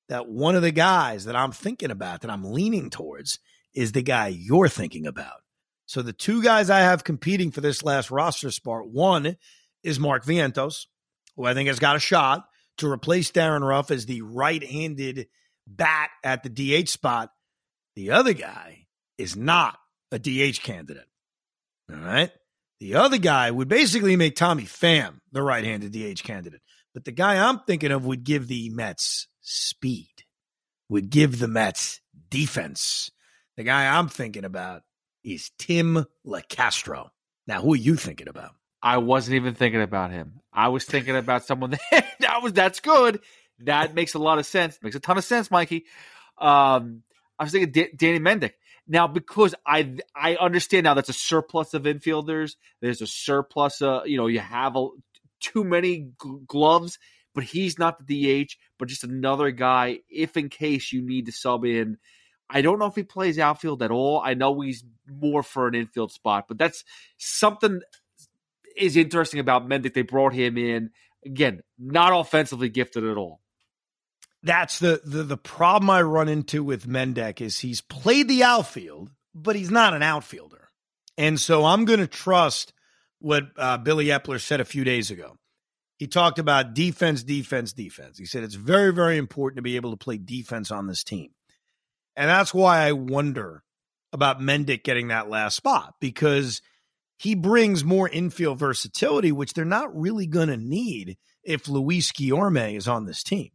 that 0.08 0.26
one 0.26 0.56
of 0.56 0.62
the 0.62 0.72
guys 0.72 1.26
that 1.26 1.37
I'm 1.37 1.52
thinking 1.52 1.90
about, 1.90 2.22
that 2.22 2.30
I'm 2.30 2.44
leaning 2.50 2.88
towards, 2.88 3.40
is 3.75 3.92
the 3.92 4.00
guy 4.00 4.28
you're 4.28 4.70
thinking 4.70 5.06
about. 5.06 5.42
So 5.90 6.02
the 6.02 6.12
two 6.12 6.40
guys 6.40 6.70
I 6.70 6.82
have 6.82 7.02
competing 7.02 7.50
for 7.50 7.61
this 7.61 7.82
last 7.82 8.12
roster 8.12 8.52
spot, 8.52 8.88
one 8.88 9.37
is 9.82 9.99
Mark 9.99 10.25
Vientos, 10.25 10.87
who 11.35 11.44
I 11.44 11.52
think 11.52 11.66
has 11.66 11.80
got 11.80 11.97
a 11.97 11.99
shot 11.99 12.44
to 12.76 12.88
replace 12.88 13.30
Darin 13.30 13.64
Ruf 13.64 13.90
as 13.90 14.06
the 14.06 14.23
right-handed 14.23 15.26
bat 15.66 16.11
at 16.23 16.44
the 16.44 16.49
DH 16.49 16.88
spot. 16.90 17.32
The 17.97 18.12
other 18.12 18.35
guy 18.35 18.87
is 19.18 19.35
not 19.35 19.80
a 20.12 20.20
DH 20.20 20.62
candidate. 20.62 21.09
All 21.92 21.99
right. 21.99 22.30
The 22.78 22.94
other 22.94 23.18
guy 23.18 23.50
would 23.50 23.66
basically 23.66 24.14
make 24.14 24.37
Tommy 24.37 24.66
Pham 24.66 25.18
the 25.32 25.42
right-handed 25.42 25.90
DH 25.90 26.23
candidate. 26.23 26.61
But 26.94 27.04
the 27.04 27.11
guy 27.11 27.37
I'm 27.37 27.62
thinking 27.66 27.90
of 27.90 28.06
would 28.06 28.23
give 28.23 28.47
the 28.47 28.70
Mets 28.70 29.26
speed, 29.40 30.23
would 30.88 31.11
give 31.11 31.40
the 31.40 31.49
Mets 31.49 32.00
defense. 32.28 33.11
The 33.56 33.64
guy 33.64 33.99
I'm 33.99 34.06
thinking 34.06 34.44
about 34.44 34.82
is 35.24 35.50
Tim 35.58 36.06
Locastro. 36.26 37.10
Now, 37.46 37.62
who 37.62 37.74
are 37.74 37.76
you 37.76 37.96
thinking 37.96 38.28
about? 38.28 38.52
I 38.82 38.98
wasn't 38.98 39.36
even 39.36 39.54
thinking 39.54 39.82
about 39.82 40.10
him. 40.10 40.40
I 40.52 40.68
was 40.68 40.84
thinking 40.84 41.16
about 41.16 41.44
someone 41.44 41.70
that, 41.90 42.06
that 42.20 42.42
was 42.42 42.52
that's 42.52 42.80
good. 42.80 43.20
That 43.60 43.94
makes 43.94 44.14
a 44.14 44.18
lot 44.18 44.38
of 44.38 44.46
sense. 44.46 44.78
Makes 44.82 44.96
a 44.96 45.00
ton 45.00 45.18
of 45.18 45.24
sense, 45.24 45.50
Mikey. 45.50 45.84
Um, 46.38 47.02
I 47.38 47.44
was 47.44 47.52
thinking 47.52 47.72
D- 47.72 47.92
Danny 47.94 48.18
Mendick. 48.18 48.52
Now, 48.88 49.06
because 49.06 49.54
I 49.66 49.96
I 50.14 50.36
understand 50.36 50.84
now 50.84 50.94
that's 50.94 51.08
a 51.08 51.14
surplus 51.14 51.74
of 51.74 51.82
infielders. 51.82 52.56
There's 52.80 53.02
a 53.02 53.06
surplus. 53.06 53.82
Uh, 53.82 54.02
you 54.04 54.16
know, 54.16 54.26
you 54.26 54.40
have 54.40 54.76
a, 54.76 54.88
too 55.40 55.64
many 55.64 56.12
gloves 56.46 56.98
but 57.34 57.44
he's 57.44 57.78
not 57.78 58.06
the 58.06 58.44
DH, 58.44 58.56
but 58.78 58.88
just 58.88 59.04
another 59.04 59.50
guy 59.50 60.00
if 60.08 60.36
in 60.36 60.48
case 60.48 60.92
you 60.92 61.02
need 61.02 61.26
to 61.26 61.32
sub 61.32 61.64
in. 61.64 61.98
I 62.52 62.62
don't 62.62 62.78
know 62.78 62.87
if 62.87 62.95
he 62.95 63.02
plays 63.02 63.38
outfield 63.38 63.83
at 63.83 63.90
all. 63.90 64.21
I 64.25 64.35
know 64.35 64.61
he's 64.61 64.85
more 65.09 65.42
for 65.42 65.69
an 65.69 65.75
infield 65.75 66.12
spot, 66.12 66.47
but 66.49 66.59
that's 66.59 66.85
something 67.16 67.80
is 68.76 68.97
interesting 68.97 69.40
about 69.40 69.69
Mendick. 69.69 69.95
They 69.95 70.02
brought 70.02 70.33
him 70.33 70.59
in 70.59 70.90
again, 71.25 71.61
not 71.78 72.19
offensively 72.19 72.69
gifted 72.69 73.04
at 73.04 73.16
all. 73.16 73.40
That's 74.42 74.78
the 74.78 75.00
the 75.04 75.23
the 75.23 75.37
problem 75.37 75.90
I 75.90 76.02
run 76.02 76.28
into 76.28 76.64
with 76.64 76.87
Mendick 76.87 77.40
is 77.40 77.59
he's 77.59 77.80
played 77.80 78.28
the 78.28 78.42
outfield, 78.42 79.11
but 79.35 79.57
he's 79.57 79.71
not 79.71 79.95
an 79.95 80.02
outfielder. 80.02 80.71
And 81.19 81.38
so 81.38 81.64
I'm 81.66 81.85
going 81.85 82.00
to 82.00 82.07
trust 82.07 82.73
what 83.19 83.45
uh, 83.59 83.76
Billy 83.76 84.07
Eppler 84.07 84.40
said 84.40 84.61
a 84.61 84.64
few 84.64 84.85
days 84.85 85.11
ago. 85.11 85.37
He 85.99 86.07
talked 86.07 86.38
about 86.38 86.73
defense, 86.73 87.23
defense, 87.23 87.75
defense. 87.75 88.16
He 88.16 88.25
said 88.25 88.42
it's 88.42 88.54
very, 88.54 88.90
very 88.90 89.19
important 89.19 89.59
to 89.59 89.62
be 89.62 89.76
able 89.76 89.90
to 89.90 89.99
play 89.99 90.16
defense 90.16 90.71
on 90.71 90.87
this 90.87 91.04
team. 91.04 91.33
And 92.20 92.28
that's 92.28 92.52
why 92.52 92.80
I 92.86 92.92
wonder 92.92 93.62
about 94.12 94.40
Mendick 94.40 94.84
getting 94.84 95.08
that 95.08 95.30
last 95.30 95.56
spot 95.56 95.94
because 96.02 96.60
he 97.18 97.34
brings 97.34 97.82
more 97.82 98.10
infield 98.10 98.58
versatility, 98.58 99.32
which 99.32 99.54
they're 99.54 99.64
not 99.64 99.98
really 99.98 100.26
going 100.26 100.48
to 100.48 100.58
need 100.58 101.16
if 101.42 101.66
Luis 101.66 102.12
Guillorme 102.12 102.76
is 102.76 102.86
on 102.86 103.06
this 103.06 103.22
team. 103.22 103.52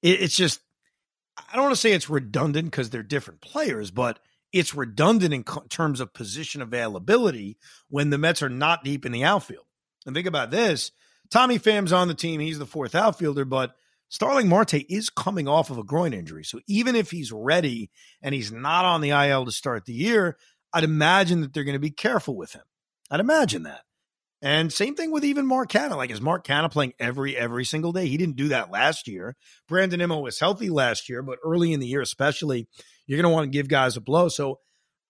It, 0.00 0.20
it's 0.20 0.36
just, 0.36 0.60
I 1.36 1.56
don't 1.56 1.64
want 1.64 1.74
to 1.74 1.80
say 1.80 1.90
it's 1.90 2.08
redundant 2.08 2.70
because 2.70 2.90
they're 2.90 3.02
different 3.02 3.40
players, 3.40 3.90
but 3.90 4.20
it's 4.52 4.76
redundant 4.76 5.34
in 5.34 5.42
co- 5.42 5.64
terms 5.68 5.98
of 5.98 6.14
position 6.14 6.62
availability 6.62 7.58
when 7.88 8.10
the 8.10 8.18
Mets 8.18 8.44
are 8.44 8.48
not 8.48 8.84
deep 8.84 9.04
in 9.04 9.10
the 9.10 9.24
outfield. 9.24 9.66
And 10.06 10.14
think 10.14 10.28
about 10.28 10.52
this 10.52 10.92
Tommy 11.32 11.58
Pham's 11.58 11.92
on 11.92 12.06
the 12.06 12.14
team. 12.14 12.38
He's 12.38 12.60
the 12.60 12.64
fourth 12.64 12.94
outfielder, 12.94 13.44
but 13.44 13.74
Starling 14.12 14.46
Marte 14.46 14.84
is 14.90 15.08
coming 15.08 15.48
off 15.48 15.70
of 15.70 15.78
a 15.78 15.82
groin 15.82 16.12
injury. 16.12 16.44
So 16.44 16.60
even 16.68 16.94
if 16.94 17.10
he's 17.10 17.32
ready 17.32 17.90
and 18.20 18.34
he's 18.34 18.52
not 18.52 18.84
on 18.84 19.00
the 19.00 19.08
IL 19.08 19.46
to 19.46 19.50
start 19.50 19.86
the 19.86 19.94
year, 19.94 20.36
I'd 20.70 20.84
imagine 20.84 21.40
that 21.40 21.54
they're 21.54 21.64
going 21.64 21.76
to 21.76 21.78
be 21.78 21.90
careful 21.90 22.36
with 22.36 22.52
him. 22.52 22.60
I'd 23.10 23.20
imagine 23.20 23.62
that. 23.62 23.80
And 24.42 24.70
same 24.70 24.96
thing 24.96 25.12
with 25.12 25.24
even 25.24 25.46
Mark 25.46 25.70
Canha. 25.70 25.96
Like, 25.96 26.10
is 26.10 26.20
Mark 26.20 26.46
Canha 26.46 26.70
playing 26.70 26.92
every 26.98 27.34
every 27.34 27.64
single 27.64 27.90
day? 27.90 28.06
He 28.06 28.18
didn't 28.18 28.36
do 28.36 28.48
that 28.48 28.70
last 28.70 29.08
year. 29.08 29.34
Brandon 29.66 29.98
Nimmo 29.98 30.20
was 30.20 30.38
healthy 30.38 30.68
last 30.68 31.08
year, 31.08 31.22
but 31.22 31.38
early 31.42 31.72
in 31.72 31.80
the 31.80 31.86
year, 31.86 32.02
especially, 32.02 32.68
you're 33.06 33.16
going 33.16 33.30
to 33.30 33.34
want 33.34 33.44
to 33.46 33.56
give 33.56 33.66
guys 33.66 33.96
a 33.96 34.02
blow. 34.02 34.28
So 34.28 34.58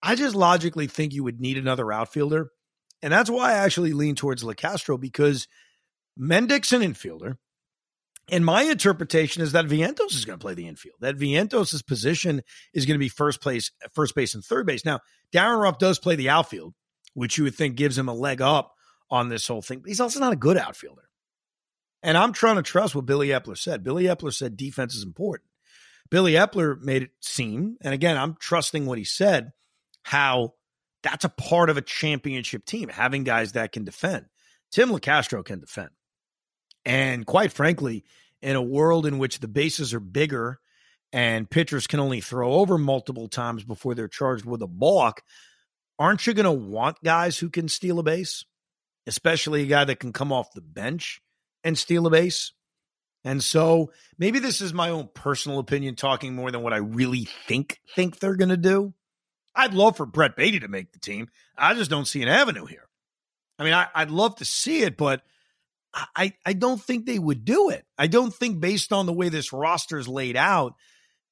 I 0.01 0.15
just 0.15 0.37
logically 0.37 0.87
think 0.87 1.13
you 1.13 1.25
would 1.25 1.41
need 1.41 1.59
another 1.59 1.91
outfielder. 1.91 2.53
And 3.03 3.13
that's 3.13 3.29
why 3.29 3.51
I 3.51 3.65
actually 3.65 3.95
lean 3.95 4.15
towards 4.15 4.45
Locastro 4.45 5.01
because 5.01 5.49
Mendick's 6.17 6.71
an 6.71 6.83
infielder. 6.83 7.39
And 8.31 8.45
my 8.45 8.63
interpretation 8.63 9.43
is 9.43 9.53
that 9.53 9.67
Vientos 9.67 10.15
is 10.15 10.25
going 10.25 10.39
to 10.39 10.43
play 10.43 10.55
the 10.55 10.69
infield. 10.69 10.97
That 11.01 11.17
Vientos' 11.17 11.85
position 11.85 12.43
is 12.73 12.87
going 12.87 12.95
to 12.95 12.99
be 12.99 13.09
first 13.09 13.41
place, 13.41 13.73
first 13.93 14.15
base 14.15 14.35
and 14.35 14.45
third 14.45 14.67
base. 14.67 14.85
Now, 14.85 15.01
Darin 15.33 15.59
Ruf 15.59 15.79
does 15.79 15.99
play 15.99 16.15
the 16.15 16.31
outfield, 16.31 16.75
which 17.15 17.37
you 17.37 17.45
would 17.45 17.55
think 17.55 17.77
gives 17.77 17.99
him 17.99 18.09
a 18.09 18.15
leg 18.15 18.41
up 18.41 18.75
on 19.11 19.29
this 19.29 19.47
whole 19.47 19.61
thing. 19.61 19.81
But 19.81 19.89
he's 19.89 20.01
also 20.01 20.21
not 20.21 20.33
a 20.33 20.37
good 20.37 20.57
outfielder. 20.57 21.03
And 22.03 22.17
I'm 22.17 22.33
trying 22.33 22.57
to 22.57 22.63
trust 22.63 22.95
what 22.95 23.07
Billy 23.07 23.29
Eppler 23.29 23.59
said. 23.59 23.85
Billy 23.85 24.05
Eppler 24.05 24.33
said 24.33 24.57
defense 24.57 24.95
is 24.95 25.05
important. 25.05 25.49
Billy 26.11 26.33
Eppler 26.33 26.81
made 26.81 27.03
it 27.03 27.11
seem, 27.21 27.77
and 27.81 27.95
again, 27.95 28.17
I'm 28.17 28.37
trusting 28.39 28.87
what 28.87 28.99
he 28.99 29.05
said, 29.05 29.53
how 30.03 30.55
that's 31.03 31.25
a 31.25 31.29
part 31.29 31.71
of 31.71 31.77
a 31.77 31.83
championship 31.83 32.65
team, 32.65 32.89
having 32.89 33.25
guys 33.25 33.53
that 33.53 33.73
can 33.73 33.85
defend. 33.85 34.27
Tim 34.71 34.91
Locastro 34.91 35.45
can 35.45 35.61
defend. 35.61 35.91
And 36.85 37.27
quite 37.27 37.53
frankly, 37.53 38.05
in 38.41 38.57
a 38.57 38.63
world 38.63 39.07
in 39.07 39.19
which 39.19 39.39
the 39.39 39.49
bases 39.49 39.95
are 39.95 40.01
bigger 40.01 40.59
and 41.13 41.49
pitchers 41.49 41.87
can 41.87 42.01
only 42.01 42.21
throw 42.21 42.55
over 42.55 42.79
multiple 42.79 43.29
times 43.29 43.65
before 43.65 43.95
they're 43.95 44.09
charged 44.09 44.45
with 44.45 44.63
a 44.63 44.67
balk, 44.67 45.23
aren't 45.99 46.27
you 46.27 46.35
going 46.35 46.45
to 46.45 46.53
want 46.53 47.03
guys 47.05 47.39
who 47.39 47.51
can 47.51 47.69
steal 47.69 47.99
a 47.99 48.03
base? 48.03 48.45
Especially 49.07 49.63
a 49.63 49.67
guy 49.67 49.85
that 49.85 50.01
can 50.01 50.13
come 50.13 50.33
off 50.33 50.53
the 50.55 50.61
bench 50.61 51.21
and 51.63 51.77
steal 51.77 52.07
a 52.07 52.11
base. 52.11 52.53
And 53.25 53.43
so 53.43 53.93
maybe 54.19 54.39
this 54.39 54.61
is 54.61 54.75
my 54.75 54.91
own 54.91 55.09
personal 55.15 55.59
opinion 55.59 55.95
talking 55.95 56.35
more 56.35 56.51
than 56.51 56.63
what 56.63 56.73
I 56.73 56.79
really 56.79 57.29
think 57.47 57.81
think 57.95 58.19
they're 58.19 58.37
going 58.37 58.49
to 58.49 58.57
do. 58.57 58.95
I'd 59.55 59.75
love 59.75 59.97
for 59.97 60.07
Brett 60.07 60.35
Baty 60.35 60.61
to 60.61 60.69
make 60.69 60.93
the 60.93 60.99
team. 60.99 61.29
I 61.57 61.75
just 61.75 61.91
don't 61.91 62.07
see 62.07 62.23
an 62.23 62.29
avenue 62.29 62.65
here. 62.67 62.89
I 63.59 63.65
mean, 63.65 63.75
I, 63.75 63.87
would 63.99 64.11
love 64.11 64.37
to 64.37 64.45
see 64.45 64.83
it, 64.83 64.97
but 64.97 65.23
I, 65.95 66.33
I 66.47 66.55
don't 66.55 66.81
think 66.81 67.05
they 67.05 67.19
would 67.19 67.45
do 67.45 67.71
it. 67.71 67.85
I 67.99 68.07
don't 68.07 68.33
think 68.33 68.61
based 68.61 68.93
on 68.93 69.07
the 69.07 69.13
way 69.13 69.29
this 69.29 69.53
roster 69.53 69.99
is 69.99 70.09
laid 70.09 70.37
out, 70.37 70.75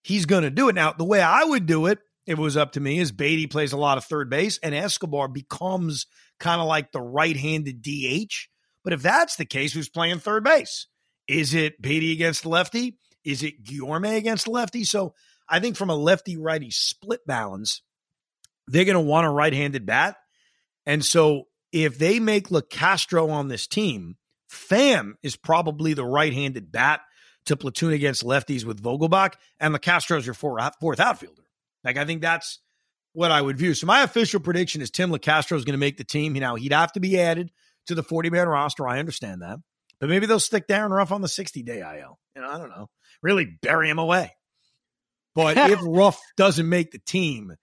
he's 0.03 0.27
going 0.27 0.43
to 0.43 0.51
do 0.51 0.69
it. 0.69 0.75
Now, 0.75 0.93
the 0.93 1.05
way 1.05 1.21
I 1.21 1.45
would 1.45 1.67
do 1.67 1.87
it, 1.87 1.99
if 2.27 2.39
it 2.39 2.43
was 2.43 2.57
up 2.57 2.73
to 2.73 2.81
me, 2.81 2.99
is 2.99 3.13
Baty 3.13 3.47
plays 3.47 3.73
a 3.73 3.79
lot 3.79 3.99
of 3.99 4.05
third 4.05 4.29
base 4.29 4.59
and 4.59 4.75
Escobar 4.75 5.29
becomes 5.29 6.07
kind 6.39 6.61
of 6.61 6.67
like 6.67 6.93
the 6.93 7.01
right-handed 7.01 7.83
DH. 7.83 8.49
But 8.85 8.93
if 8.93 9.03
that's 9.03 9.37
the 9.37 9.45
case, 9.45 9.73
who's 9.73 9.89
playing 9.89 10.19
third 10.19 10.45
base? 10.45 10.87
Is 11.27 11.55
it 11.55 11.81
Baty 11.81 12.13
against 12.13 12.45
lefty? 12.45 12.99
Is 13.25 13.43
it 13.43 13.65
Guillorme 13.65 14.17
against 14.17 14.49
lefty? 14.49 14.85
So 14.85 15.15
I 15.49 15.61
think 15.61 15.77
from 15.77 15.91
a 15.91 15.95
lefty 15.95 16.37
righty 16.37 16.71
split 16.71 17.27
balance, 17.27 17.83
they're 18.67 18.85
going 18.85 18.95
to 18.95 19.01
want 19.01 19.27
a 19.27 19.31
right 19.31 19.53
handed 19.53 19.87
bat. 19.87 20.17
And 20.87 21.05
so 21.05 21.45
if 21.73 21.99
they 21.99 22.21
make 22.21 22.49
Locastro 22.49 23.31
on 23.31 23.49
this 23.49 23.67
team, 23.67 24.17
Pham 24.51 25.13
is 25.23 25.37
probably 25.37 25.95
the 25.95 26.05
right 26.05 26.33
handed 26.33 26.73
bat 26.73 27.01
to 27.47 27.57
platoon 27.57 27.93
against 27.93 28.25
lefties 28.25 28.65
with 28.65 28.83
Vogelbach, 28.83 29.35
and 29.59 29.75
Locastro 29.75 30.19
is 30.19 30.27
your 30.27 30.35
fourth 30.35 31.01
outfielder. 31.01 31.43
Like, 31.85 31.97
I 31.97 32.05
think 32.05 32.21
that's 32.21 32.59
what 33.13 33.31
I 33.31 33.41
would 33.41 33.59
view. 33.59 33.75
So, 33.75 33.87
my 33.87 34.03
official 34.03 34.41
prediction 34.41 34.83
is 34.83 34.91
Tim 34.91 35.11
Locastro 35.11 35.57
is 35.57 35.65
going 35.65 35.75
to 35.75 35.79
make 35.79 35.97
the 35.97 36.05
team. 36.05 36.33
Now, 36.35 36.57
he'd 36.57 36.73
have 36.73 36.93
to 36.93 37.01
be 37.01 37.19
added 37.19 37.51
to 37.87 37.95
the 37.95 38.03
40 38.03 38.31
man 38.31 38.49
roster. 38.49 38.87
I 38.87 38.99
understand 38.99 39.43
that. 39.43 39.59
But 40.01 40.09
maybe 40.09 40.27
they'll 40.27 40.41
stick 40.41 40.67
Darin 40.67 40.93
Ruf 40.93 41.13
on 41.13 41.21
the 41.21 41.29
60 41.29 41.63
day 41.63 41.81
IL. 41.81 42.19
And 42.35 42.45
I 42.45 42.59
don't 42.59 42.71
know. 42.71 42.89
Really 43.23 43.47
bury 43.63 43.91
him 43.91 43.99
away. 43.99 44.33
But 45.35 45.57
if 45.71 45.81
Ruf 45.83 46.19
doesn't 46.37 46.69
make 46.69 46.91
the 46.91 46.99
team, 46.99 47.55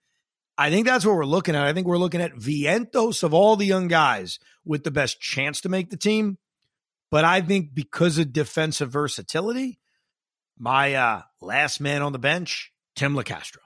I 0.56 0.70
think 0.70 0.86
that's 0.86 1.04
what 1.04 1.16
we're 1.16 1.24
looking 1.24 1.54
at. 1.54 1.64
I 1.64 1.72
think 1.72 1.86
we're 1.86 1.98
looking 1.98 2.20
at 2.20 2.34
Vientos 2.34 3.22
of 3.22 3.34
all 3.34 3.56
the 3.56 3.66
young 3.66 3.88
guys 3.88 4.38
with 4.64 4.84
the 4.84 4.90
best 4.90 5.20
chance 5.20 5.60
to 5.62 5.68
make 5.68 5.90
the 5.90 5.96
team. 5.96 6.38
But 7.10 7.24
I 7.24 7.40
think 7.40 7.74
because 7.74 8.18
of 8.18 8.32
defensive 8.32 8.90
versatility, 8.90 9.78
my 10.58 10.94
uh, 10.94 11.22
last 11.40 11.80
man 11.80 12.02
on 12.02 12.12
the 12.12 12.18
bench, 12.18 12.72
Tim 12.96 13.14
Locastro. 13.14 13.58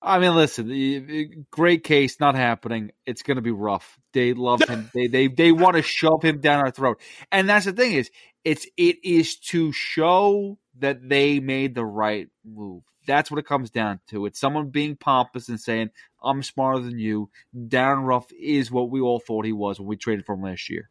I 0.00 0.18
mean, 0.18 0.34
listen, 0.34 1.46
great 1.50 1.82
case, 1.82 2.20
not 2.20 2.34
happening. 2.34 2.90
It's 3.06 3.22
going 3.22 3.36
to 3.36 3.42
be 3.42 3.50
rough. 3.50 3.98
They 4.12 4.34
love 4.34 4.62
him. 4.62 4.90
They 4.92 5.06
they 5.06 5.28
they 5.28 5.50
want 5.50 5.76
to 5.76 5.82
shove 5.82 6.22
him 6.22 6.40
down 6.40 6.60
our 6.60 6.70
throat. 6.70 7.00
And 7.32 7.48
that's 7.48 7.64
the 7.64 7.72
thing 7.72 7.92
is, 7.92 8.10
it's 8.44 8.66
it 8.76 8.98
is 9.02 9.36
to 9.36 9.72
show 9.72 10.58
that 10.78 11.08
they 11.08 11.40
made 11.40 11.74
the 11.74 11.86
right 11.86 12.28
move. 12.44 12.82
That's 13.06 13.30
what 13.30 13.38
it 13.38 13.46
comes 13.46 13.70
down 13.70 14.00
to. 14.08 14.26
It's 14.26 14.38
someone 14.38 14.68
being 14.68 14.96
pompous 14.96 15.48
and 15.48 15.60
saying, 15.60 15.90
I'm 16.22 16.42
smarter 16.42 16.80
than 16.80 16.98
you. 16.98 17.30
Darin 17.68 18.04
Ruf 18.04 18.26
is 18.38 18.70
what 18.70 18.90
we 18.90 19.00
all 19.00 19.20
thought 19.20 19.46
he 19.46 19.52
was 19.52 19.78
when 19.78 19.88
we 19.88 19.96
traded 19.96 20.26
for 20.26 20.34
him 20.34 20.42
last 20.42 20.68
year. 20.68 20.90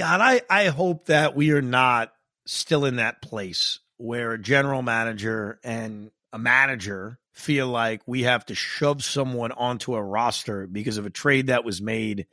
God, 0.00 0.22
I, 0.22 0.40
I 0.48 0.68
hope 0.68 1.08
that 1.08 1.36
we 1.36 1.50
are 1.50 1.60
not 1.60 2.10
still 2.46 2.86
in 2.86 2.96
that 2.96 3.20
place 3.20 3.80
where 3.98 4.32
a 4.32 4.40
general 4.40 4.80
manager 4.80 5.60
and 5.62 6.10
a 6.32 6.38
manager 6.38 7.18
feel 7.34 7.68
like 7.68 8.00
we 8.06 8.22
have 8.22 8.46
to 8.46 8.54
shove 8.54 9.04
someone 9.04 9.52
onto 9.52 9.94
a 9.94 10.02
roster 10.02 10.66
because 10.66 10.96
of 10.96 11.04
a 11.04 11.10
trade 11.10 11.48
that 11.48 11.66
was 11.66 11.82
made, 11.82 12.26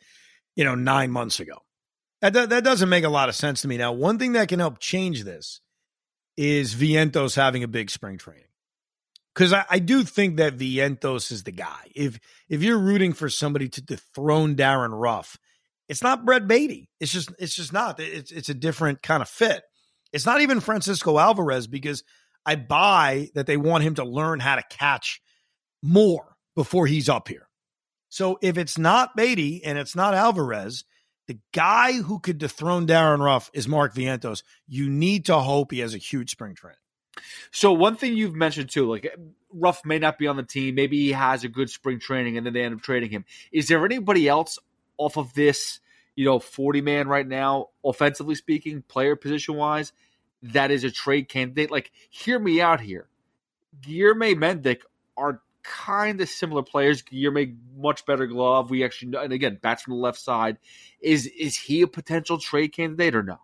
you 0.56 0.64
know, 0.64 0.76
nine 0.76 1.12
months 1.12 1.42
ago. 1.42 1.58
That, 2.22 2.32
that 2.52 2.64
doesn't 2.64 2.88
make 2.88 3.04
a 3.04 3.10
lot 3.10 3.28
of 3.28 3.36
sense 3.36 3.64
to 3.64 3.68
me. 3.68 3.76
Now, 3.76 3.92
one 3.92 4.18
thing 4.18 4.32
that 4.32 4.48
can 4.48 4.60
help 4.60 4.80
change 4.80 5.26
this 5.26 5.60
is 6.38 6.74
Vientos 6.74 7.36
having 7.36 7.64
a 7.64 7.68
big 7.68 7.90
spring 7.90 8.18
training. 8.18 8.46
Because 9.36 9.52
I, 9.52 9.66
I, 9.70 9.80
do 9.80 10.06
think 10.06 10.38
that 10.38 10.58
Vientos 10.58 11.34
is 11.34 11.44
the 11.44 11.52
guy. 11.52 11.92
If 11.94 12.18
if 12.48 12.64
you're 12.64 12.80
rooting 12.80 13.12
for 13.12 13.28
somebody 13.30 13.68
to 13.68 13.82
dethrone 13.82 14.56
Darin 14.56 14.94
Ruf, 14.94 15.38
it's 15.90 16.04
not 16.04 16.26
Brett 16.26 16.48
Baty. 16.48 16.90
It's 17.00 17.12
just 17.12 17.32
it's 17.40 17.56
just 17.56 17.74
not. 17.74 18.00
It's 18.00 18.32
it's 18.32 18.50
a 18.50 18.54
different 18.54 19.02
kind 19.02 19.22
of 19.22 19.30
fit. 19.30 19.64
It's 20.14 20.26
not 20.26 20.42
even 20.42 20.60
Francisco 20.60 21.18
Alvarez 21.18 21.68
because 21.68 22.04
I 22.46 22.56
buy 22.56 23.30
that 23.36 23.46
they 23.46 23.58
want 23.58 23.84
him 23.84 23.96
to 23.96 24.06
learn 24.06 24.40
how 24.40 24.56
to 24.56 24.64
catch 24.70 25.22
more 25.82 26.36
before 26.56 26.88
he's 26.88 27.10
up 27.10 27.28
here. 27.28 27.48
So 28.10 28.40
if 28.42 28.58
it's 28.58 28.78
not 28.78 29.16
Baty 29.16 29.64
and 29.64 29.78
it's 29.78 29.96
not 29.96 30.14
Alvarez, 30.14 30.86
the 31.28 31.40
guy 31.54 31.94
who 31.94 32.20
could 32.20 32.38
dethrone 32.38 32.86
Darin 32.86 33.22
Ruf 33.22 33.52
is 33.54 33.68
Mark 33.68 33.94
Vientos. 33.94 34.44
You 34.66 34.90
need 34.90 35.26
to 35.26 35.38
hope 35.40 35.72
he 35.72 35.80
has 35.80 35.94
a 35.94 36.00
huge 36.00 36.32
spring 36.32 36.56
training. 36.56 36.80
So 37.52 37.74
one 37.74 37.96
thing 37.96 38.16
you've 38.16 38.36
mentioned 38.36 38.70
too, 38.70 38.90
like 38.90 39.14
Ruf 39.52 39.84
may 39.84 40.00
not 40.00 40.18
be 40.18 40.28
on 40.28 40.38
the 40.38 40.44
team, 40.44 40.76
maybe 40.76 40.98
he 40.98 41.12
has 41.12 41.44
a 41.44 41.50
good 41.50 41.70
spring 41.70 42.00
training, 42.00 42.38
and 42.38 42.46
then 42.46 42.54
they 42.54 42.64
end 42.64 42.76
up 42.76 42.82
trading 42.82 43.10
him. 43.10 43.26
Is 43.52 43.68
there 43.68 43.84
anybody 43.84 44.28
else 44.28 44.58
off 44.98 45.18
of 45.18 45.34
this, 45.34 45.80
you 46.16 46.26
know, 46.26 46.40
forty 46.40 46.82
man 46.82 47.08
right 47.08 47.28
now, 47.28 47.70
offensively 47.84 48.36
speaking, 48.36 48.82
player 48.82 49.16
position 49.16 49.56
wise, 49.56 49.94
that 50.44 50.72
is 50.72 50.84
a 50.84 50.92
trade 50.92 51.30
candidate? 51.30 51.72
Like, 51.72 51.92
hear 52.10 52.40
me 52.40 52.62
out 52.62 52.80
here. 52.80 53.08
Guillorme 53.82 54.36
Mendick 54.36 54.82
are 55.16 55.42
kind 55.64 56.22
of 56.22 56.30
similar 56.30 56.64
players. 56.64 57.04
Guillorme 57.04 57.58
much 57.76 58.06
better 58.06 58.26
glove. 58.26 58.70
We 58.70 58.84
actually, 58.84 59.18
and 59.18 59.34
again, 59.34 59.60
bats 59.62 59.84
from 59.84 59.94
the 59.94 60.00
left 60.00 60.20
side. 60.20 60.58
Is 61.02 61.28
is 61.28 61.58
he 61.58 61.82
a 61.82 61.88
potential 61.88 62.38
trade 62.38 62.70
candidate 62.74 63.16
or 63.16 63.24
no? 63.24 63.40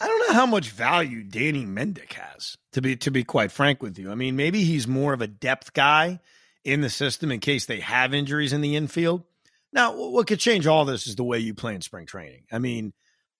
I 0.00 0.06
don't 0.06 0.28
know 0.28 0.34
how 0.34 0.46
much 0.46 0.70
value 0.70 1.24
Danny 1.24 1.64
Mendick 1.64 2.12
has. 2.12 2.56
To 2.72 2.80
be 2.80 2.96
to 2.96 3.10
be 3.10 3.24
quite 3.24 3.52
frank 3.52 3.82
with 3.82 3.98
you, 3.98 4.10
I 4.10 4.14
mean, 4.14 4.36
maybe 4.36 4.64
he's 4.64 4.86
more 4.86 5.12
of 5.12 5.20
a 5.20 5.26
depth 5.26 5.72
guy 5.72 6.20
in 6.64 6.80
the 6.80 6.90
system 6.90 7.32
in 7.32 7.40
case 7.40 7.66
they 7.66 7.80
have 7.80 8.14
injuries 8.14 8.52
in 8.52 8.60
the 8.60 8.76
infield. 8.76 9.24
Now, 9.72 9.94
what 9.94 10.26
could 10.26 10.40
change 10.40 10.66
all 10.66 10.84
this 10.84 11.06
is 11.06 11.16
the 11.16 11.24
way 11.24 11.38
you 11.38 11.54
play 11.54 11.74
in 11.74 11.82
spring 11.82 12.06
training. 12.06 12.44
I 12.50 12.58
mean, 12.58 12.92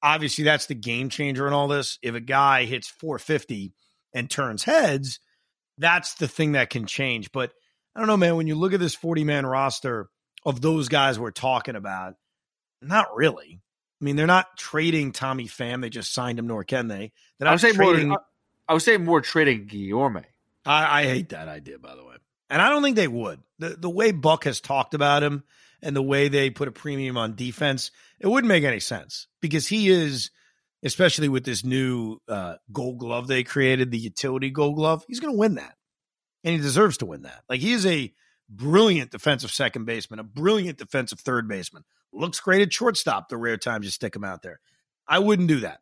obviously 0.02 0.44
that's 0.44 0.66
the 0.66 0.74
game 0.74 1.08
changer 1.08 1.46
in 1.46 1.52
all 1.52 1.68
this. 1.68 1.98
If 2.02 2.14
a 2.14 2.20
guy 2.20 2.64
hits 2.64 2.88
450 2.88 3.72
and 4.12 4.30
turns 4.30 4.64
heads, 4.64 5.20
that's 5.78 6.14
the 6.14 6.28
thing 6.28 6.52
that 6.52 6.70
can 6.70 6.86
change. 6.86 7.32
But 7.32 7.52
I 7.94 8.00
don't 8.00 8.08
know, 8.08 8.16
man, 8.16 8.36
when 8.36 8.46
you 8.46 8.54
look 8.54 8.72
at 8.72 8.80
this 8.80 8.94
40 8.94 9.24
man 9.24 9.46
roster 9.46 10.08
of 10.44 10.60
those 10.60 10.88
guys 10.88 11.18
we're 11.18 11.30
talking 11.30 11.76
about, 11.76 12.14
not 12.82 13.14
really. 13.14 13.60
I 14.00 14.04
mean, 14.04 14.16
they're 14.16 14.26
not 14.26 14.56
trading 14.56 15.12
Tommy 15.12 15.46
Pham. 15.46 15.80
They 15.80 15.90
just 15.90 16.14
signed 16.14 16.38
him, 16.38 16.46
nor 16.46 16.62
can 16.62 16.86
they. 16.86 17.12
I 17.40 17.50
would 17.50 17.60
say 17.60 17.72
trading. 17.72 18.10
more. 18.10 18.20
I 18.68 18.74
would 18.74 18.82
say 18.82 18.96
more 18.96 19.20
trading 19.20 19.66
Guillorme. 19.66 20.24
I, 20.64 21.00
I 21.00 21.04
hate 21.04 21.30
that 21.30 21.48
idea, 21.48 21.78
by 21.78 21.96
the 21.96 22.04
way. 22.04 22.14
And 22.50 22.62
I 22.62 22.68
don't 22.68 22.82
think 22.82 22.96
they 22.96 23.08
would. 23.08 23.40
The 23.58 23.70
the 23.70 23.90
way 23.90 24.12
Buck 24.12 24.44
has 24.44 24.60
talked 24.60 24.94
about 24.94 25.22
him 25.24 25.42
and 25.82 25.94
the 25.94 26.02
way 26.02 26.28
they 26.28 26.50
put 26.50 26.68
a 26.68 26.72
premium 26.72 27.16
on 27.16 27.34
defense, 27.34 27.90
it 28.20 28.26
wouldn't 28.26 28.48
make 28.48 28.64
any 28.64 28.80
sense 28.80 29.26
because 29.40 29.66
he 29.66 29.88
is, 29.88 30.30
especially 30.82 31.28
with 31.28 31.44
this 31.44 31.64
new 31.64 32.18
uh, 32.28 32.56
gold 32.72 32.98
glove 32.98 33.26
they 33.26 33.44
created, 33.44 33.90
the 33.90 33.98
utility 33.98 34.50
gold 34.50 34.76
glove, 34.76 35.04
he's 35.08 35.20
going 35.20 35.32
to 35.32 35.38
win 35.38 35.54
that. 35.54 35.74
And 36.44 36.54
he 36.54 36.60
deserves 36.60 36.98
to 36.98 37.06
win 37.06 37.22
that. 37.22 37.42
Like 37.48 37.60
he 37.60 37.72
is 37.72 37.86
a 37.86 38.12
brilliant 38.48 39.10
defensive 39.10 39.50
second 39.50 39.84
baseman, 39.84 40.20
a 40.20 40.24
brilliant 40.24 40.78
defensive 40.78 41.20
third 41.20 41.48
baseman. 41.48 41.84
Looks 42.12 42.40
great 42.40 42.62
at 42.62 42.72
shortstop 42.72 43.28
the 43.28 43.36
rare 43.36 43.56
times 43.56 43.84
you 43.84 43.90
stick 43.90 44.16
him 44.16 44.24
out 44.24 44.42
there. 44.42 44.60
I 45.06 45.18
wouldn't 45.18 45.48
do 45.48 45.60
that. 45.60 45.80